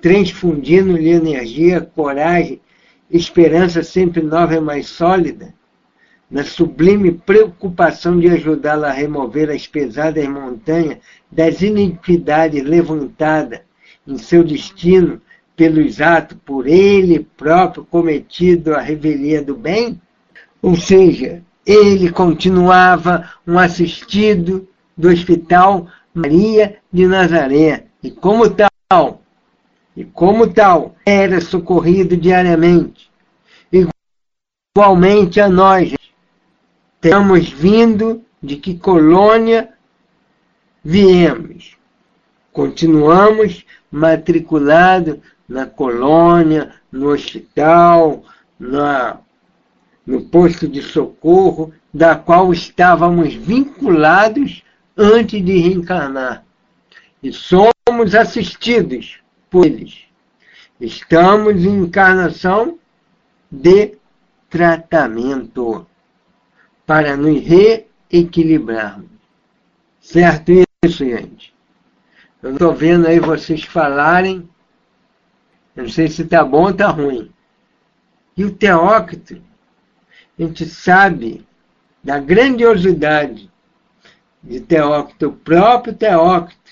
transfundindo-lhe 0.01 1.11
energia, 1.11 1.79
coragem, 1.79 2.59
esperança 3.09 3.83
sempre 3.83 4.21
nova 4.21 4.55
e 4.55 4.59
mais 4.59 4.87
sólida, 4.87 5.53
na 6.29 6.43
sublime 6.43 7.11
preocupação 7.11 8.19
de 8.19 8.27
ajudá-lo 8.29 8.85
a 8.85 8.91
remover 8.91 9.49
as 9.49 9.65
pesadas 9.65 10.27
montanhas 10.27 10.97
das 11.31 11.61
iniquidades 11.61 12.63
levantadas 12.63 13.61
em 14.05 14.17
seu 14.17 14.43
destino 14.43 15.21
pelos 15.55 16.01
atos 16.01 16.37
por 16.45 16.67
ele 16.67 17.27
próprio 17.37 17.85
cometido 17.85 18.75
a 18.75 18.81
revelia 18.81 19.41
do 19.41 19.55
bem? 19.55 19.99
Ou 20.61 20.75
seja, 20.75 21.41
ele 21.65 22.11
continuava 22.11 23.29
um 23.45 23.57
assistido 23.57 24.67
do 24.97 25.09
Hospital 25.09 25.87
Maria 26.13 26.77
de 26.91 27.07
Nazaré. 27.07 27.85
E 28.03 28.11
como 28.11 28.49
tal, 28.49 29.21
e 29.97 30.05
como 30.05 30.47
tal, 30.47 30.95
era 31.03 31.41
socorrido 31.41 32.15
diariamente. 32.15 33.09
Igualmente 34.77 35.41
a 35.41 35.49
nós, 35.49 35.91
temos 37.01 37.49
vindo 37.49 38.23
de 38.39 38.57
que 38.57 38.77
colônia 38.77 39.73
viemos. 40.83 41.75
Continuamos 42.53 43.65
matriculados 43.89 45.17
na 45.49 45.65
colônia, 45.65 46.75
no 46.91 47.09
hospital, 47.09 48.23
na 48.59 49.19
no 50.05 50.21
posto 50.21 50.67
de 50.67 50.81
socorro, 50.83 51.73
da 51.91 52.15
qual 52.15 52.53
estávamos 52.53 53.33
vinculados 53.33 54.63
antes 54.95 55.43
de 55.43 55.57
reencarnar. 55.57 56.45
E 57.21 57.33
somos 57.33 58.13
assistidos 58.15 59.21
eles. 59.53 60.05
Estamos 60.79 61.65
em 61.65 61.83
encarnação 61.83 62.77
de 63.51 63.97
tratamento 64.49 65.87
para 66.85 67.17
nos 67.17 67.41
reequilibrarmos. 67.41 69.09
Certo 69.99 70.51
isso, 70.83 71.05
gente? 71.05 71.53
Eu 72.41 72.53
estou 72.53 72.73
vendo 72.73 73.07
aí 73.07 73.19
vocês 73.19 73.63
falarem, 73.63 74.47
eu 75.75 75.83
não 75.83 75.89
sei 75.89 76.07
se 76.07 76.21
está 76.21 76.43
bom 76.45 76.63
ou 76.63 76.69
está 76.69 76.87
ruim. 76.89 77.31
E 78.35 78.45
o 78.45 78.51
Teócrito 78.51 79.41
a 80.37 80.43
gente 80.43 80.65
sabe 80.65 81.45
da 82.03 82.19
grandiosidade 82.19 83.51
de 84.43 84.59
Teócrito, 84.61 85.27
o 85.27 85.33
próprio 85.33 85.93
Teócrito 85.93 86.66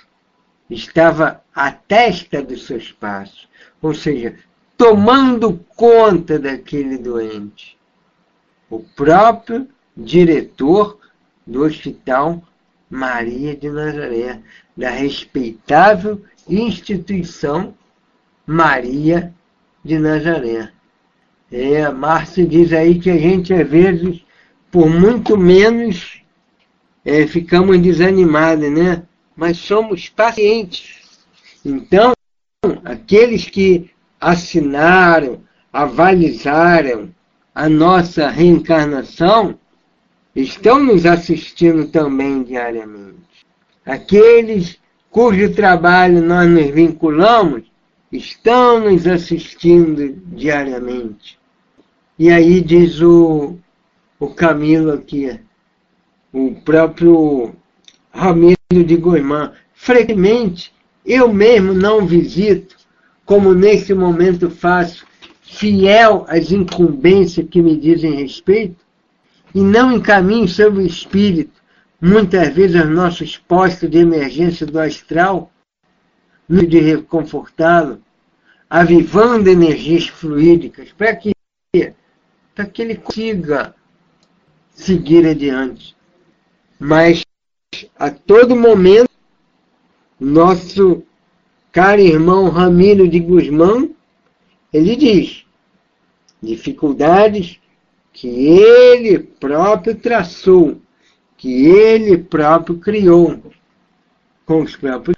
estava 0.70 1.42
à 1.54 1.72
testa 1.72 2.42
dos 2.42 2.66
seus 2.66 2.92
passos, 2.92 3.48
ou 3.82 3.94
seja, 3.94 4.36
tomando 4.78 5.60
conta 5.76 6.40
daquele 6.40 6.98
doente. 6.98 7.78
O 8.70 8.80
próprio 8.80 9.68
diretor 9.96 11.00
do 11.46 11.64
Hospital 11.64 12.42
Maria 12.90 13.56
de 13.56 13.70
Nazaré, 13.70 14.42
da 14.76 14.90
respeitável 14.90 16.22
instituição 16.48 17.74
Maria 18.46 19.34
de 19.84 19.98
Nazaré. 19.98 20.72
É, 21.52 21.84
a 21.84 21.92
Márcia 21.92 22.46
diz 22.46 22.74
aí 22.74 23.00
que 23.00 23.10
a 23.10 23.18
gente, 23.18 23.54
às 23.54 23.68
vezes, 23.68 24.26
por 24.72 24.90
muito 24.90 25.38
menos, 25.38 26.22
é, 27.04 27.26
ficamos 27.28 27.80
desanimados, 27.80 28.70
né? 28.72 29.04
Mas 29.36 29.58
somos 29.58 30.10
pacientes. 30.10 31.02
Então, 31.64 32.14
aqueles 32.84 33.50
que 33.50 33.92
assinaram, 34.20 35.42
avalizaram 35.72 37.14
a 37.54 37.68
nossa 37.70 38.30
reencarnação, 38.30 39.58
estão 40.36 40.84
nos 40.84 41.06
assistindo 41.06 41.88
também 41.88 42.44
diariamente. 42.44 43.26
Aqueles 43.86 44.80
cujo 45.16 45.54
trabalho 45.54 46.22
nós 46.22 46.50
nos 46.50 46.70
vinculamos, 46.72 47.64
estão 48.12 48.82
nos 48.82 49.08
assistindo 49.08 50.14
diariamente. 50.36 51.40
E 52.20 52.30
aí 52.30 52.60
diz 52.60 53.02
o, 53.02 53.58
o 54.20 54.28
Camilo 54.28 54.92
aqui, 54.92 55.40
o 56.34 56.56
próprio 56.66 57.56
Ramiro 58.12 58.55
de 58.72 58.98
Goimã, 58.98 59.54
frequentemente 59.74 60.74
eu 61.06 61.32
mesmo 61.32 61.74
não 61.74 62.06
visito, 62.06 62.76
como 63.24 63.54
nesse 63.54 63.94
momento 63.94 64.50
faço, 64.50 65.06
fiel 65.42 66.26
às 66.28 66.52
incumbências 66.52 67.48
que 67.48 67.62
me 67.62 67.78
dizem 67.78 68.16
respeito, 68.16 68.84
e 69.54 69.62
não 69.62 69.92
encaminho 69.92 70.48
sobre 70.48 70.82
o 70.82 70.86
espírito 70.86 71.64
muitas 72.02 72.50
vezes 72.54 72.84
os 72.84 72.90
nossos 72.90 73.38
postos 73.38 73.90
de 73.90 74.00
emergência 74.00 74.66
do 74.66 74.80
astral, 74.80 75.52
de 76.50 76.80
reconfortá-lo, 76.80 78.02
avivando 78.70 79.50
energias 79.50 80.08
fluídicas, 80.08 80.92
para 80.92 81.16
que, 81.16 81.32
para 82.54 82.66
que 82.66 82.82
ele 82.82 82.96
consiga 82.96 83.76
seguir 84.72 85.26
adiante. 85.26 85.96
Mas 86.78 87.24
a 87.98 88.10
todo 88.10 88.56
momento, 88.56 89.10
nosso 90.20 91.04
caro 91.72 92.02
irmão 92.02 92.50
Ramiro 92.50 93.08
de 93.08 93.20
Guzmão, 93.20 93.94
ele 94.72 94.96
diz, 94.96 95.46
dificuldades 96.42 97.60
que 98.14 98.28
ele 98.28 99.20
próprio 99.20 99.96
traçou, 99.96 100.82
que 101.38 101.66
ele 101.66 102.18
próprio 102.18 102.78
criou 102.78 103.42
com 104.46 104.62
os 104.62 104.76
próprios. 104.76 105.18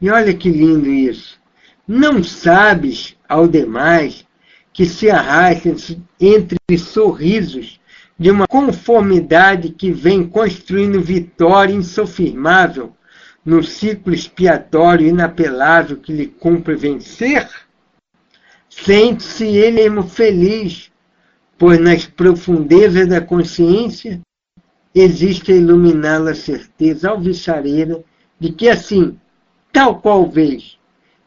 E 0.00 0.10
olha 0.10 0.32
que 0.34 0.50
lindo 0.50 0.90
isso. 0.90 1.38
Não 1.86 2.22
sabes, 2.22 3.16
ao 3.28 3.46
demais, 3.46 4.26
que 4.72 4.86
se 4.86 5.10
arrasta 5.10 5.74
entre 6.18 6.58
sorrisos 6.78 7.78
de 8.18 8.30
uma 8.30 8.46
conformidade 8.46 9.70
que 9.70 9.90
vem 9.90 10.26
construindo 10.26 11.00
vitória 11.00 11.74
insofirmável 11.74 12.94
no 13.44 13.62
ciclo 13.62 14.14
expiatório 14.14 15.06
inapelável 15.06 15.96
que 15.96 16.12
lhe 16.12 16.26
cumpre 16.26 16.76
vencer? 16.76 17.48
Sente-se 18.68 19.44
ele 19.44 19.82
mesmo 19.82 20.04
feliz, 20.04 20.90
pois 21.58 21.78
nas 21.78 22.06
profundezas 22.06 23.08
da 23.08 23.20
consciência 23.20 24.20
existe 24.94 25.52
a 25.52 25.56
iluminá-la 25.56 26.34
certeza 26.34 27.10
alvissareira 27.10 28.02
de 28.38 28.52
que 28.52 28.68
assim, 28.68 29.18
tal 29.72 30.00
qual 30.00 30.28
vês, 30.30 30.78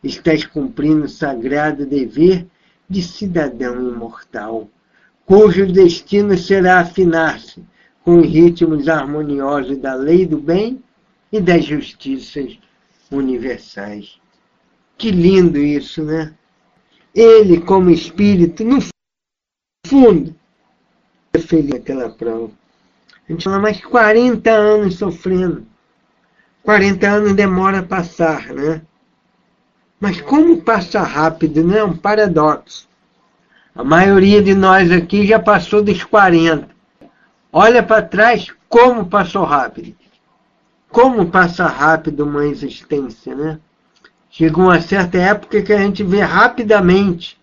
estás 0.04 0.46
cumprindo 0.46 1.06
o 1.06 1.10
sagrado 1.10 1.86
dever 1.86 2.48
de 2.90 3.02
cidadão 3.02 3.76
imortal 3.76 4.70
cujo 5.28 5.68
destino 5.68 6.38
será 6.38 6.80
afinar-se 6.80 7.62
com 8.02 8.20
os 8.20 8.26
ritmos 8.26 8.88
harmoniosos 8.88 9.78
da 9.78 9.94
lei 9.94 10.26
do 10.26 10.40
bem 10.40 10.82
e 11.30 11.42
das 11.42 11.66
justiças 11.66 12.58
universais. 13.12 14.22
Que 14.98 15.12
lindo 15.12 15.60
isso, 15.60 16.02
né? 16.02 16.34
Ele, 17.14 17.60
como 17.60 17.90
espírito, 17.90 18.64
no 18.64 18.80
fundo, 19.86 20.34
é 21.34 21.40
feliz 21.40 21.72
naquela 21.72 22.10
prova. 22.10 22.54
A 23.28 23.32
gente 23.34 23.44
fala 23.44 23.60
mais 23.60 23.84
40 23.84 24.50
anos 24.50 24.96
sofrendo. 24.96 25.68
40 26.64 27.06
anos 27.06 27.34
demora 27.34 27.80
a 27.80 27.84
passar, 27.84 28.54
né? 28.54 28.82
Mas 30.00 30.22
como 30.22 30.62
passa 30.62 31.02
rápido, 31.02 31.66
né? 31.66 31.80
É 31.80 31.84
um 31.84 31.98
paradoxo. 31.98 32.88
A 33.78 33.84
maioria 33.84 34.42
de 34.42 34.56
nós 34.56 34.92
aqui 34.92 35.28
já 35.28 35.38
passou 35.38 35.84
dos 35.84 36.04
40. 36.04 36.68
Olha 37.54 37.84
para 37.84 38.02
trás 38.02 38.52
como 38.68 39.06
passou 39.06 39.44
rápido. 39.44 39.96
Como 40.90 41.30
passa 41.30 41.68
rápido 41.68 42.26
uma 42.26 42.48
existência, 42.48 43.36
né? 43.36 43.60
Chega 44.32 44.60
uma 44.60 44.82
certa 44.82 45.20
época 45.20 45.62
que 45.62 45.72
a 45.72 45.78
gente 45.78 46.04
vê 46.04 46.22
rapidamente 46.22 47.40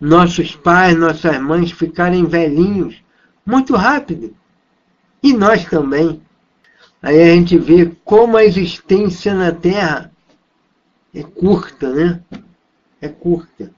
nossos 0.00 0.54
pais, 0.54 0.96
nossas 0.96 1.36
mães 1.40 1.72
ficarem 1.72 2.24
velhinhos, 2.26 3.02
muito 3.44 3.74
rápido. 3.74 4.36
E 5.20 5.32
nós 5.32 5.64
também. 5.64 6.22
Aí 7.02 7.20
a 7.20 7.34
gente 7.34 7.58
vê 7.58 7.90
como 8.04 8.36
a 8.36 8.44
existência 8.44 9.34
na 9.34 9.50
Terra 9.50 10.12
é 11.12 11.24
curta, 11.24 11.92
né? 11.92 12.20
É 13.00 13.08
curta. 13.08 13.74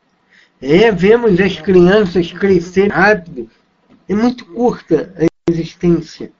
É, 0.61 0.91
vemos 0.91 1.39
as 1.41 1.61
crianças 1.61 2.33
crescerem 2.33 2.91
rápido. 2.91 3.49
É 4.09 4.15
muito 4.15 4.45
curta 4.47 5.15
a 5.17 5.51
existência. 5.51 6.33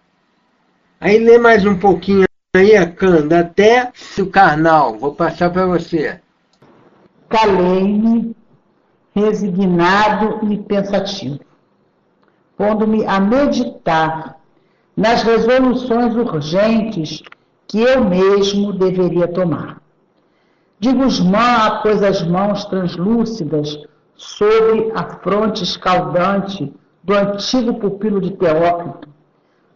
Aí 1.01 1.19
lê 1.19 1.39
mais 1.39 1.65
um 1.65 1.79
pouquinho 1.79 2.25
aí, 2.57 2.77
Acanda, 2.77 3.41
até 3.41 3.93
o 4.19 4.27
carnal. 4.27 4.99
Vou 4.99 5.15
passar 5.15 5.51
para 5.51 5.67
você. 5.67 6.21
Calei-me, 7.29 8.35
resignado 9.15 10.53
e 10.53 10.59
pensativo, 10.59 11.41
pondo-me 12.57 13.05
a 13.05 13.21
meditar 13.21 14.37
nas 14.97 15.23
resoluções 15.23 16.15
urgentes 16.17 17.23
que 17.69 17.81
eu 17.81 18.05
mesmo 18.05 18.73
deveria 18.73 19.29
tomar. 19.29 19.81
De 20.81 20.93
Guzmã 20.93 21.67
após 21.67 22.03
as 22.03 22.23
mãos 22.27 22.65
translúcidas 22.65 23.79
sobre 24.19 24.91
a 24.97 25.05
fronte 25.21 25.63
escaldante 25.63 26.75
do 27.05 27.15
antigo 27.15 27.75
pupilo 27.75 28.21
de 28.21 28.33
Teócrito, 28.33 29.09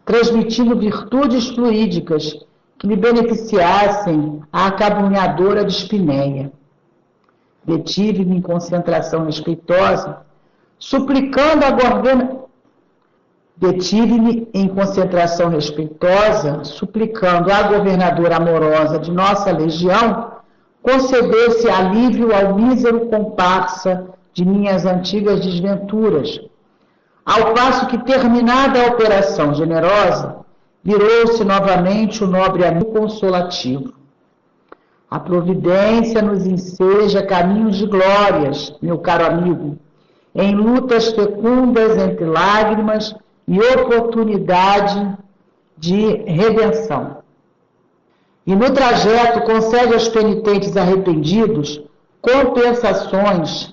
transmitindo 0.05 0.77
virtudes 0.77 1.49
fluídicas 1.51 2.45
que 2.77 2.89
lhe 2.89 2.97
beneficiassem 2.97 4.43
a 4.53 4.67
acabunhadora 4.67 5.65
de 5.65 5.73
Espinéia. 5.73 6.53
Detive-me 7.65 8.37
em 8.37 8.43
concentração 8.43 9.25
respeitosa, 9.27 10.19
suplicando 10.77 11.65
a 11.65 11.71
governadora. 11.71 12.43
Detive-me 13.55 14.49
em 14.53 14.67
concentração 14.67 15.51
respeitosa, 15.51 16.65
suplicando 16.65 17.53
à 17.53 17.63
governadora 17.63 18.39
amorosa 18.39 18.99
de 18.99 19.13
nossa 19.13 19.53
legião 19.53 20.33
concedesse 20.83 21.71
alívio 21.71 22.35
ao 22.35 22.57
mísero 22.57 23.07
comparsa 23.07 24.09
de 24.33 24.45
minhas 24.45 24.87
antigas 24.87 25.41
desventuras, 25.41 26.41
ao 27.25 27.55
passo 27.55 27.87
que, 27.87 27.99
terminada 27.99 28.83
a 28.83 28.89
operação 28.89 29.55
generosa, 29.55 30.37
virou-se 30.83 31.45
novamente 31.45 32.25
o 32.25 32.27
nobre 32.27 32.65
amigo 32.65 32.93
consolativo. 32.93 33.93
A 35.11 35.21
providência 35.21 36.23
nos 36.23 36.47
enseja 36.47 37.25
caminhos 37.25 37.77
de 37.77 37.87
glórias, 37.87 38.75
meu 38.81 38.99
caro 38.99 39.27
amigo, 39.27 39.79
em 40.35 40.55
lutas 40.55 41.13
fecundas 41.13 41.97
entre 41.99 42.25
lágrimas 42.25 43.15
e 43.47 43.61
oportunidade 43.61 45.17
de 45.77 46.17
redenção. 46.25 47.19
E 48.47 48.57
no 48.57 48.73
trajeto 48.73 49.43
concede 49.43 49.95
aos 49.95 50.09
penitentes 50.09 50.77
arrependidos 50.77 51.83
compensações 52.21 53.73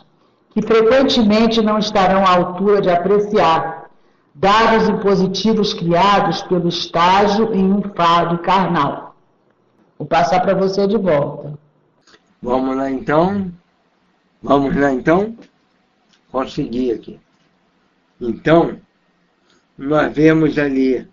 que 0.59 0.67
frequentemente 0.67 1.61
não 1.61 1.79
estarão 1.79 2.25
à 2.25 2.35
altura 2.35 2.81
de 2.81 2.89
apreciar 2.89 3.89
dados 4.35 4.89
impositivos 4.89 5.73
criados 5.73 6.41
pelo 6.43 6.67
estágio 6.67 7.53
em 7.53 7.71
um 7.71 7.81
fardo 7.95 8.37
carnal. 8.39 9.15
Vou 9.97 10.07
passar 10.07 10.41
para 10.41 10.53
você 10.53 10.85
de 10.87 10.97
volta. 10.97 11.57
Vamos 12.41 12.75
lá 12.75 12.89
então. 12.89 13.51
Vamos 14.41 14.75
lá 14.75 14.91
então. 14.91 15.35
Consegui 16.31 16.91
aqui. 16.91 17.19
Então, 18.19 18.77
nós 19.77 20.13
vemos 20.13 20.57
ali 20.57 21.07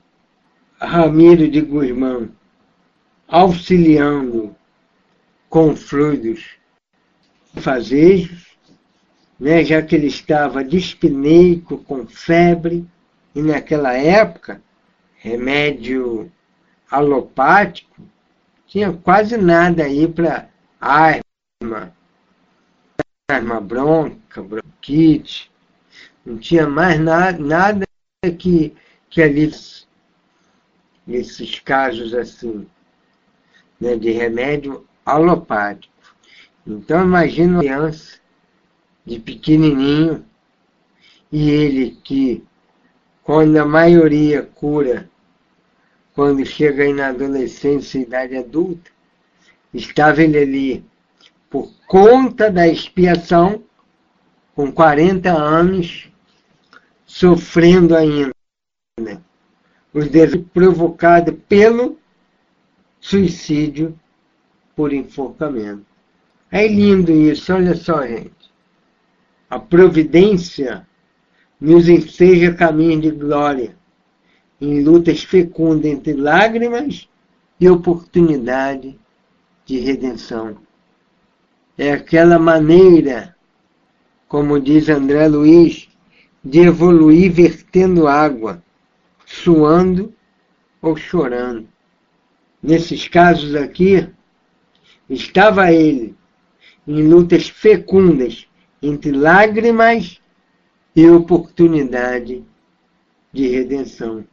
Ramiro 0.81 1.49
de 1.49 1.61
Guzmão 1.61 2.29
auxiliando 3.29 4.55
com 5.49 5.75
fluidos 5.75 6.45
fazejos, 7.55 8.46
né, 9.39 9.65
já 9.65 9.83
que 9.83 9.95
ele 9.95 10.07
estava 10.07 10.65
dispineico, 10.65 11.79
com 11.79 12.07
febre, 12.07 12.87
e 13.35 13.43
naquela 13.43 13.93
época, 13.93 14.63
remédio 15.17 16.33
alopático, 16.91 18.03
tinha 18.67 18.93
quase 18.93 19.37
nada 19.37 19.85
aí 19.85 20.09
para 20.09 20.49
asma, 20.81 21.95
asma 23.31 23.61
bronca, 23.61 24.43
bronquite, 24.43 25.51
não 26.25 26.39
tinha 26.39 26.67
mais 26.67 26.99
nada, 26.99 27.39
nada 27.39 27.87
que, 28.39 28.75
que 29.11 29.23
ali, 29.23 29.51
nesses 31.07 31.61
casos 31.61 32.15
assim, 32.15 32.67
né, 33.81 33.97
de 33.97 34.11
remédio 34.11 34.87
alopático. 35.05 35.95
Então 36.67 37.05
imagina 37.05 37.53
uma 37.53 37.61
criança 37.61 38.19
de 39.07 39.21
pequenininho, 39.21 40.25
e 41.31 41.51
ele 41.51 41.99
que, 42.03 42.43
quando 43.23 43.57
a 43.57 43.65
maioria 43.65 44.43
cura, 44.43 45.09
quando 46.15 46.45
chega 46.45 46.83
aí 46.83 46.93
na 46.93 47.09
adolescência 47.09 47.99
e 47.99 48.03
idade 48.03 48.37
adulta, 48.37 48.91
estava 49.73 50.23
ele 50.23 50.39
ali 50.39 50.85
por 51.49 51.71
conta 51.87 52.51
da 52.51 52.67
expiação, 52.67 53.63
com 54.55 54.73
40 54.73 55.31
anos, 55.31 56.11
sofrendo 57.05 57.95
ainda 57.95 58.33
os 59.93 60.09
desejos 60.09 60.43
provocados 60.53 61.35
pelo 61.49 61.99
suicídio 63.01 63.99
por 64.75 64.93
enforcamento. 64.93 65.87
É 66.51 66.67
lindo 66.67 67.13
isso, 67.13 67.53
olha 67.53 67.75
só, 67.75 68.07
gente. 68.07 68.36
A 69.49 69.61
providência 69.61 70.87
nos 71.61 71.89
enseja 71.89 72.53
caminho 72.53 73.01
de 73.01 73.11
glória, 73.13 73.77
em 74.61 74.83
lutas 74.83 75.23
fecundas 75.23 75.87
entre 75.87 76.15
lágrimas 76.15 77.09
e 77.61 77.69
oportunidade 77.69 78.99
de 79.65 79.79
redenção. 79.79 80.59
É 81.79 81.93
aquela 81.93 82.39
maneira, 82.39 83.37
como 84.27 84.59
diz 84.59 84.89
André 84.89 85.29
Luiz, 85.29 85.89
de 86.43 86.61
evoluir 86.61 87.31
vertendo 87.31 88.09
água, 88.09 88.63
suando 89.25 90.13
ou 90.83 90.97
chorando. 90.97 91.69
Nesses 92.61 93.07
casos 93.07 93.55
aqui, 93.55 94.09
estava 95.09 95.73
ele 95.73 96.17
em 96.87 97.03
lutas 97.07 97.49
fecundas 97.49 98.49
entre 98.83 99.13
lágrimas 99.13 100.21
e 100.95 101.09
oportunidade 101.09 102.45
de 103.33 103.49
redenção. 103.49 104.25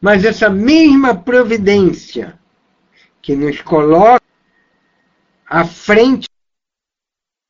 Mas 0.00 0.24
essa 0.24 0.48
mesma 0.48 1.14
providência 1.14 2.38
que 3.20 3.34
nos 3.34 3.60
coloca 3.62 4.22
à 5.46 5.64
frente 5.64 6.28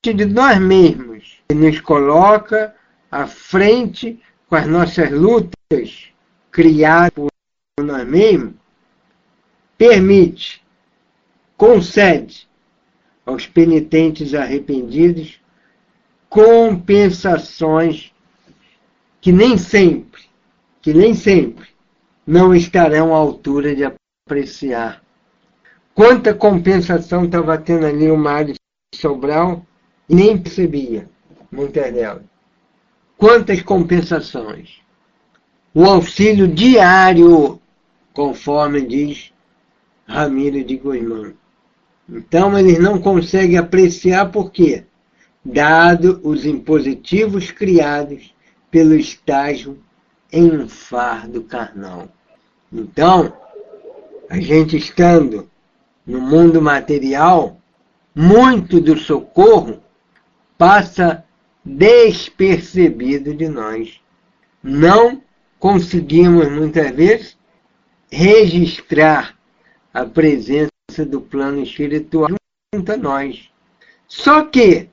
de 0.05 0.25
nós 0.25 0.59
mesmos, 0.59 1.43
que 1.49 1.55
nos 1.55 1.81
coloca 1.81 2.75
à 3.11 3.27
frente 3.27 4.21
com 4.49 4.57
as 4.57 4.67
nossas 4.67 5.11
lutas 5.11 6.09
criadas 6.51 7.13
por 7.77 7.85
nós 7.85 8.07
mesmos, 8.07 8.55
permite, 9.77 10.65
concede 11.57 12.49
aos 13.27 13.47
penitentes 13.47 14.35
arrependidos 14.35 15.41
compensações 16.29 18.13
que 19.21 19.33
nem 19.33 19.57
sempre, 19.57 20.23
que 20.81 20.93
nem 20.93 21.15
sempre 21.15 21.69
não 22.27 22.55
estarão 22.55 23.15
à 23.15 23.19
altura 23.19 23.75
de 23.75 23.85
apreciar. 23.85 25.03
Quanta 25.95 26.35
compensação 26.35 27.25
estava 27.25 27.59
tendo 27.59 27.87
ali 27.87 28.11
o 28.11 28.17
Mário 28.17 28.55
Sobral 28.95 29.67
e 30.09 30.15
nem 30.15 30.39
percebia, 30.39 31.09
Monterrey. 31.51 32.21
Quantas 33.17 33.63
compensações? 33.63 34.81
O 35.75 35.85
auxílio 35.85 36.47
diário, 36.47 37.61
conforme 38.13 38.83
diz 38.83 39.33
Ramiro 40.07 40.63
de 40.63 40.77
Guzmán. 40.77 41.33
Então 42.09 42.57
eles 42.59 42.79
não 42.79 43.01
conseguem 43.01 43.59
apreciar 43.59 44.31
por 44.31 44.51
quê? 44.51 44.85
Dado 45.45 46.21
os 46.23 46.45
impositivos 46.45 47.51
criados 47.51 48.35
pelo 48.71 48.95
estágio 48.95 49.79
em 50.33 50.51
um 50.51 50.69
fardo 50.69 51.43
carnal. 51.43 52.09
Então, 52.73 53.33
a 54.29 54.39
gente 54.39 54.77
estando 54.77 55.49
no 56.07 56.21
mundo 56.21 56.61
material, 56.61 57.59
muito 58.15 58.81
do 58.81 58.99
socorro 58.99 59.83
passa 60.57 61.25
despercebido 61.65 63.35
de 63.35 63.49
nós. 63.49 64.01
Não 64.63 65.23
conseguimos 65.59 66.51
muitas 66.51 66.91
vezes 66.91 67.39
registrar 68.11 69.37
a 69.93 70.05
presença 70.05 70.71
do 71.07 71.21
plano 71.21 71.63
espiritual 71.63 72.31
junto 72.75 72.93
a 72.93 72.97
nós. 72.97 73.51
Só 74.07 74.45
que, 74.45 74.89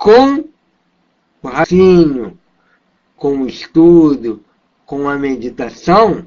com 0.00 0.48
o 1.42 1.48
raciocínio, 1.48 2.38
com 3.16 3.42
o 3.42 3.46
estudo, 3.46 4.42
com 4.86 5.06
a 5.06 5.18
meditação, 5.18 6.24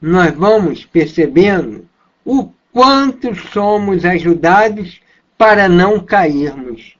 nós 0.00 0.32
vamos 0.32 0.86
percebendo 0.86 1.88
o 2.24 2.52
quanto 2.72 3.34
somos 3.34 4.04
ajudados 4.04 5.00
para 5.36 5.68
não 5.68 5.98
cairmos, 5.98 6.96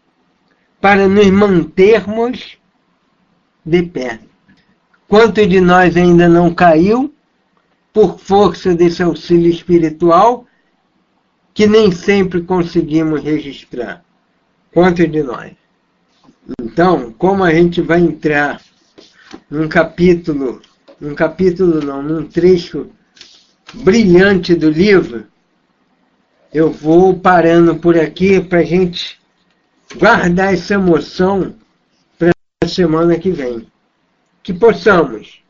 para 0.81 1.07
nos 1.07 1.31
mantermos 1.31 2.59
de 3.65 3.85
pé. 3.85 4.19
Quanto 5.07 5.47
de 5.47 5.61
nós 5.61 5.97
ainda 5.97 6.29
não 6.29 6.53
caiu 6.53 7.15
por 7.93 8.19
força 8.19 8.75
desse 8.75 9.01
auxílio 9.01 9.49
espiritual 9.49 10.45
que 11.55 11.69
nem 11.69 11.93
sempre 11.93 12.43
conseguimos 12.43 13.23
registrar? 13.23 14.05
Quanto 14.73 15.07
de 15.07 15.23
nós? 15.23 15.60
Então, 16.61 17.13
como 17.13 17.45
a 17.45 17.53
gente 17.53 17.81
vai 17.81 18.01
entrar 18.01 18.61
num 19.51 19.69
capítulo, 19.69 20.61
num 21.01 21.15
capítulo 21.15 21.85
não, 21.85 22.03
num 22.03 22.27
trecho 22.27 22.91
brilhante 23.75 24.55
do 24.55 24.71
livro, 24.71 25.27
eu 26.53 26.71
vou 26.71 27.19
parando 27.19 27.77
por 27.77 27.97
aqui 27.97 28.41
para 28.41 28.61
a 28.61 28.65
gente 28.65 29.21
guardar 29.97 30.53
essa 30.55 30.75
emoção 30.75 31.55
para 32.19 32.33
a 32.65 32.69
semana 32.69 33.19
que 33.19 33.31
vem. 33.31 33.67
Que 34.43 34.53
possamos 34.53 35.43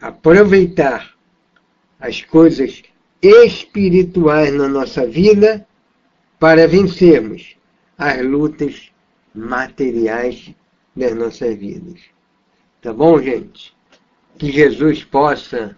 aproveitar 0.00 1.14
as 1.98 2.22
coisas 2.22 2.82
espirituais 3.22 4.52
na 4.52 4.68
nossa 4.68 5.06
vida 5.06 5.66
para 6.38 6.68
vencermos 6.68 7.56
as 7.96 8.22
lutas 8.22 8.90
materiais 9.34 10.54
das 10.96 11.14
nossas 11.14 11.56
vidas. 11.56 12.00
Tá 12.82 12.92
bom, 12.92 13.20
gente? 13.20 13.74
Que 14.38 14.52
Jesus 14.52 15.04
possa 15.04 15.76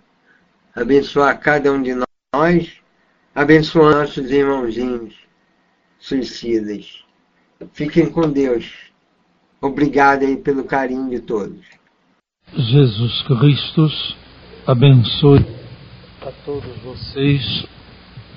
abençoar 0.75 1.39
cada 1.41 1.73
um 1.73 1.83
de 1.83 1.95
nós, 2.35 2.73
abençoar 3.35 3.95
nossos 3.95 4.31
irmãozinhos 4.31 5.15
suicidas. 5.99 7.05
Fiquem 7.73 8.11
com 8.11 8.31
Deus. 8.31 8.73
Obrigado 9.61 10.25
aí 10.25 10.37
pelo 10.37 10.65
carinho 10.65 11.11
de 11.11 11.21
todos. 11.21 11.61
Jesus 12.53 13.23
Cristo 13.23 13.89
abençoe 14.67 15.47
a 16.23 16.33
todos 16.45 16.77
vocês 16.83 17.67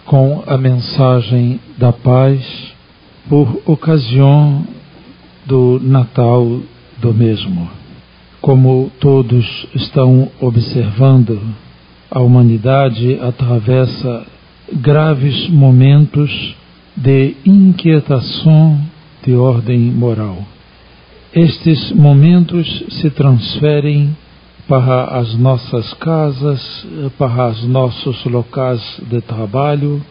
com 0.06 0.43
a 0.45 0.58
mensagem 0.58 1.60
da 1.78 1.91
paz 1.91 2.73
por 3.28 3.62
ocasião 3.65 4.65
do 5.46 5.80
Natal 5.82 6.60
do 7.02 7.14
mesmo. 7.14 7.70
Como 8.42 8.92
todos 9.00 9.68
estão 9.74 10.30
observando, 10.40 11.40
a 12.12 12.20
humanidade 12.20 13.20
atravessa 13.22 14.26
graves 14.72 15.50
momentos 15.50 16.56
de 16.96 17.36
inquietação 17.46 18.80
de 19.24 19.36
ordem 19.36 19.80
moral. 19.80 20.38
Estes 21.34 21.92
momentos 21.94 22.84
se 22.90 23.10
transferem 23.10 24.16
para 24.68 25.06
as 25.06 25.36
nossas 25.36 25.94
casas, 25.96 26.88
para 27.18 27.50
os 27.50 27.64
nossos 27.64 28.24
locais 28.26 28.82
de 29.10 29.20
trabalho, 29.22 30.02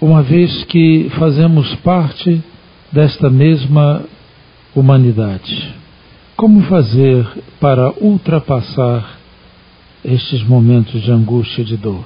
uma 0.00 0.22
vez 0.22 0.64
que 0.64 1.10
fazemos 1.18 1.74
parte 1.76 2.42
desta 2.92 3.30
mesma 3.30 4.04
humanidade. 4.76 5.74
Como 6.36 6.62
fazer 6.64 7.26
para 7.58 7.92
ultrapassar 7.98 9.18
estes 10.04 10.42
momentos 10.44 11.02
de 11.02 11.10
angústia 11.10 11.62
e 11.62 11.64
de 11.64 11.76
dor? 11.78 12.04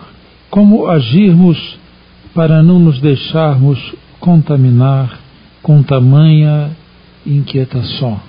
Como 0.49 0.87
agirmos 0.87 1.79
para 2.33 2.63
não 2.63 2.79
nos 2.79 3.01
deixarmos 3.01 3.95
contaminar 4.21 5.19
com 5.63 5.83
tamanha 5.83 6.71
inquietação? 7.27 8.21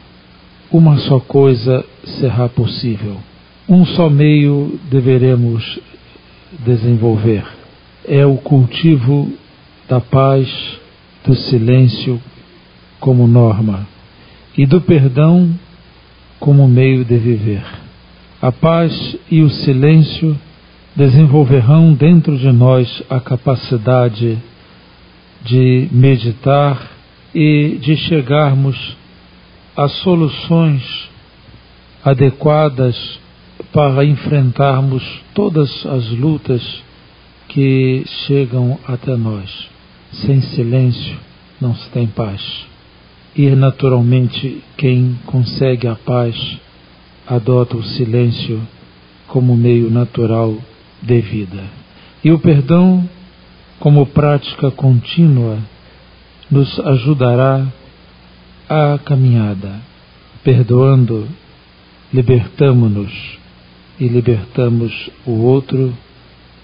Uma 0.71 0.97
só 0.97 1.19
coisa 1.19 1.85
será 2.19 2.49
possível. 2.49 3.17
Um 3.69 3.85
só 3.85 4.09
meio 4.09 4.79
deveremos 4.89 5.79
desenvolver. 6.65 7.45
É 8.07 8.25
o 8.25 8.37
cultivo 8.37 9.31
da 9.87 9.99
paz, 9.99 10.49
do 11.23 11.35
silêncio 11.35 12.19
como 12.99 13.27
norma 13.27 13.87
e 14.57 14.65
do 14.65 14.81
perdão 14.81 15.49
como 16.39 16.67
meio 16.67 17.05
de 17.05 17.17
viver. 17.17 17.63
A 18.41 18.51
paz 18.51 19.15
e 19.29 19.41
o 19.41 19.49
silêncio 19.49 20.37
desenvolverão 20.95 21.93
dentro 21.93 22.37
de 22.37 22.51
nós 22.51 23.03
a 23.09 23.19
capacidade 23.19 24.37
de 25.43 25.87
meditar 25.91 26.89
e 27.33 27.77
de 27.81 27.95
chegarmos 27.95 28.97
a 29.75 29.87
soluções 29.87 31.09
adequadas 32.03 33.19
para 33.71 34.03
enfrentarmos 34.03 35.03
todas 35.33 35.85
as 35.85 36.09
lutas 36.09 36.61
que 37.47 38.03
chegam 38.25 38.77
até 38.87 39.15
nós. 39.15 39.69
Sem 40.25 40.41
silêncio 40.41 41.17
não 41.59 41.75
se 41.75 41.89
tem 41.89 42.07
paz. 42.07 42.70
E 43.35 43.49
naturalmente 43.51 44.61
quem 44.77 45.17
consegue 45.25 45.87
a 45.87 45.95
paz 45.95 46.35
adota 47.25 47.77
o 47.77 47.83
silêncio 47.83 48.61
como 49.27 49.55
meio 49.55 49.89
natural 49.89 50.57
de 51.01 51.21
vida. 51.21 51.63
E 52.23 52.31
o 52.31 52.39
perdão, 52.39 53.09
como 53.79 54.05
prática 54.05 54.69
contínua, 54.69 55.59
nos 56.49 56.79
ajudará 56.81 57.65
a 58.67 58.99
caminhada. 58.99 59.79
Perdoando, 60.43 61.27
libertamo-nos 62.13 63.11
e 63.99 64.07
libertamos 64.07 65.09
o 65.25 65.31
outro 65.31 65.93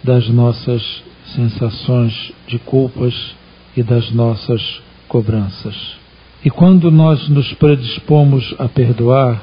das 0.03 0.27
nossas 0.29 0.81
sensações 1.35 2.33
de 2.47 2.59
culpas 2.59 3.13
e 3.75 3.83
das 3.83 4.11
nossas 4.11 4.81
cobranças. 5.07 5.96
E 6.43 6.49
quando 6.49 6.91
nós 6.91 7.27
nos 7.29 7.51
predispomos 7.53 8.53
a 8.59 8.67
perdoar, 8.67 9.41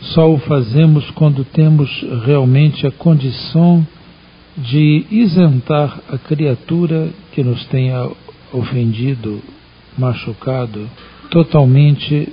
só 0.00 0.30
o 0.30 0.38
fazemos 0.38 1.10
quando 1.12 1.44
temos 1.44 1.90
realmente 2.24 2.86
a 2.86 2.90
condição 2.90 3.86
de 4.56 5.06
isentar 5.10 6.00
a 6.10 6.18
criatura 6.18 7.08
que 7.32 7.42
nos 7.42 7.64
tenha 7.66 8.08
ofendido, 8.52 9.42
machucado, 9.96 10.88
totalmente 11.30 12.28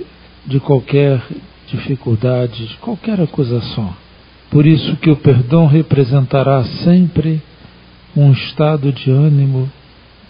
de 0.46 0.60
qualquer 0.60 1.22
dificuldade, 1.68 2.66
de 2.66 2.76
qualquer 2.76 3.20
acusação. 3.20 3.94
Por 4.50 4.66
isso 4.66 4.96
que 4.96 5.10
o 5.10 5.16
perdão 5.16 5.66
representará 5.66 6.62
sempre 6.84 7.42
um 8.16 8.32
estado 8.32 8.92
de 8.92 9.10
ânimo 9.10 9.70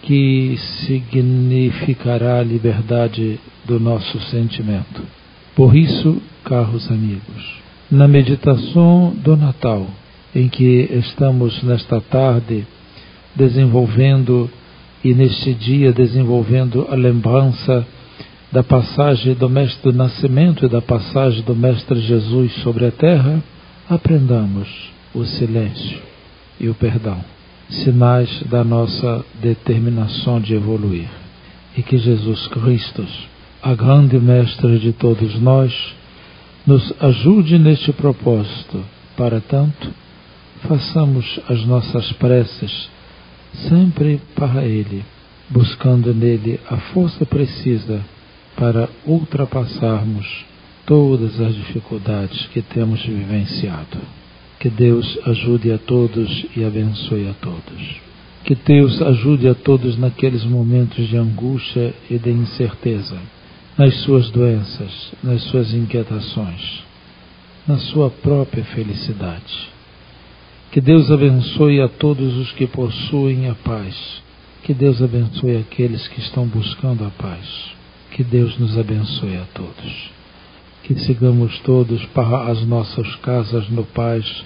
que 0.05 0.59
significará 0.87 2.39
a 2.39 2.45
liberdade 2.45 3.41
do 3.65 3.81
nosso 3.81 4.21
sentimento. 4.31 5.03
Por 5.57 5.75
isso, 5.75 6.21
caros 6.45 6.91
amigos, 6.91 7.63
na 7.91 8.07
meditação 8.07 9.15
do 9.17 9.35
Natal, 9.35 9.87
em 10.35 10.49
que 10.49 10.91
estamos 10.93 11.63
nesta 11.63 12.03
tarde 12.03 12.67
desenvolvendo 13.35 14.51
e 15.03 15.15
neste 15.15 15.55
dia 15.55 15.91
desenvolvendo 15.91 16.87
a 16.91 16.95
lembrança 16.95 17.87
da 18.53 18.63
passagem 18.63 19.35
do 19.35 19.49
Mestre 19.49 19.91
do 19.91 19.97
Nascimento 19.97 20.67
e 20.67 20.69
da 20.69 20.83
passagem 20.83 21.43
do 21.43 21.55
Mestre 21.55 21.99
Jesus 22.01 22.53
sobre 22.63 22.87
a 22.87 22.91
terra, 22.91 23.43
aprendamos 23.89 24.69
o 25.15 25.25
silêncio 25.25 25.99
e 26.61 26.69
o 26.69 26.75
perdão, 26.75 27.25
sinais 27.69 28.43
da 28.51 28.63
nossa 28.63 29.25
determinação 29.41 30.41
de 30.41 30.55
evoluir. 30.55 31.09
E 31.77 31.83
que 31.83 31.99
Jesus 31.99 32.47
Cristo, 32.49 33.05
a 33.63 33.75
grande 33.75 34.19
Mestre 34.19 34.79
de 34.79 34.93
todos 34.93 35.41
nós, 35.41 35.73
nos 36.67 36.93
ajude 37.01 37.59
neste 37.59 37.93
propósito. 37.93 38.85
Para 39.17 39.41
tanto, 39.41 39.91
façamos 40.67 41.41
as 41.49 41.65
nossas 41.65 42.13
preces 42.13 42.89
sempre 43.69 44.21
para 44.35 44.65
Ele, 44.65 45.05
buscando 45.49 46.13
nele 46.13 46.59
a 46.69 46.77
força 46.77 47.25
precisa 47.25 48.01
para 48.57 48.89
ultrapassarmos 49.07 50.45
todas 50.87 51.41
as 51.41 51.55
dificuldades 51.55 52.47
que 52.49 52.63
temos 52.63 53.05
vivenciado. 53.05 53.99
Que 54.65 54.71
Deus 54.71 55.19
ajude 55.27 55.71
a 55.73 55.77
todos 55.77 56.47
e 56.57 56.65
abençoe 56.65 57.29
a 57.29 57.35
todos. 57.35 58.01
Que 58.45 58.55
Deus 58.55 59.03
ajude 59.03 59.47
a 59.47 59.55
todos 59.55 59.99
naqueles 59.99 60.43
momentos 60.43 61.07
de 61.07 61.19
angústia 61.19 61.93
e 62.11 62.17
de 62.17 62.31
incerteza, 62.31 63.19
nas 63.77 63.95
suas 64.05 64.31
doenças, 64.31 65.13
nas 65.23 65.43
suas 65.51 65.71
inquietações, 65.75 66.83
na 67.69 67.77
sua 67.77 68.09
própria 68.09 68.65
felicidade. 68.65 69.69
Que 70.73 70.81
Deus 70.81 71.11
abençoe 71.11 71.83
a 71.83 71.89
todos 71.89 72.35
os 72.39 72.51
que 72.53 72.67
possuem 72.67 73.51
a 73.51 73.55
paz. 73.55 73.95
Que 74.63 74.73
Deus 74.73 75.03
abençoe 75.03 75.59
aqueles 75.59 76.09
que 76.09 76.21
estão 76.21 76.47
buscando 76.47 77.05
a 77.05 77.11
paz. 77.11 77.47
Que 78.13 78.25
Deus 78.25 78.59
nos 78.59 78.79
abençoe 78.79 79.37
a 79.37 79.45
todos 79.53 80.15
que 80.85 80.95
sigamos 81.01 81.59
todos 81.61 82.05
para 82.07 82.51
as 82.51 82.63
nossas 82.67 83.17
casas 83.17 83.71
no 83.71 83.85
paz 83.85 84.45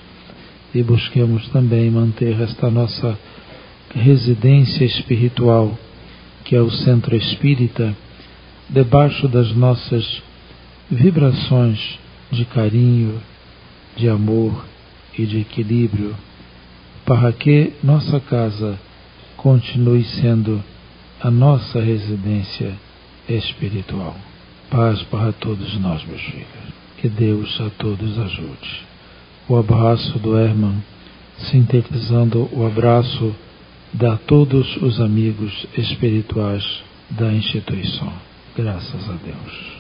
e 0.75 0.83
busquemos 0.83 1.49
também 1.49 1.91
manter 1.91 2.41
esta 2.41 2.71
nossa 2.71 3.19
residência 3.95 4.85
espiritual, 4.85 5.77
que 6.45 6.55
é 6.55 6.61
o 6.61 6.71
centro 6.71 7.17
espírita, 7.17 7.97
debaixo 8.69 9.29
das 9.29 9.53
nossas 9.55 10.23
vibrações 10.91 11.99
de 12.31 12.45
carinho, 12.45 13.21
de 13.97 14.09
amor 14.09 14.65
e 15.19 15.25
de 15.25 15.41
equilíbrio, 15.41 16.15
para 17.05 17.33
que 17.33 17.73
nossa 17.83 18.21
casa 18.21 18.79
continue 19.37 20.05
sendo 20.05 20.63
a 21.21 21.31
nossa 21.31 21.81
residência 21.81 22.75
espiritual. 23.29 24.17
Paz 24.71 25.03
para 25.05 25.33
todos 25.33 25.79
nós, 25.79 26.05
meus 26.05 26.21
filhos. 26.21 26.47
Que 26.99 27.09
Deus 27.09 27.59
a 27.61 27.71
todos 27.71 28.19
ajude. 28.19 28.88
O 29.49 29.57
abraço 29.57 30.19
do 30.19 30.39
Herman, 30.39 30.83
sintetizando 31.51 32.49
o 32.53 32.67
abraço 32.67 33.35
de 33.95 34.17
todos 34.27 34.77
os 34.83 35.01
amigos 35.01 35.67
espirituais 35.77 36.65
da 37.11 37.33
instituição. 37.33 38.13
Graças 38.55 39.09
a 39.09 39.15
Deus. 39.15 39.78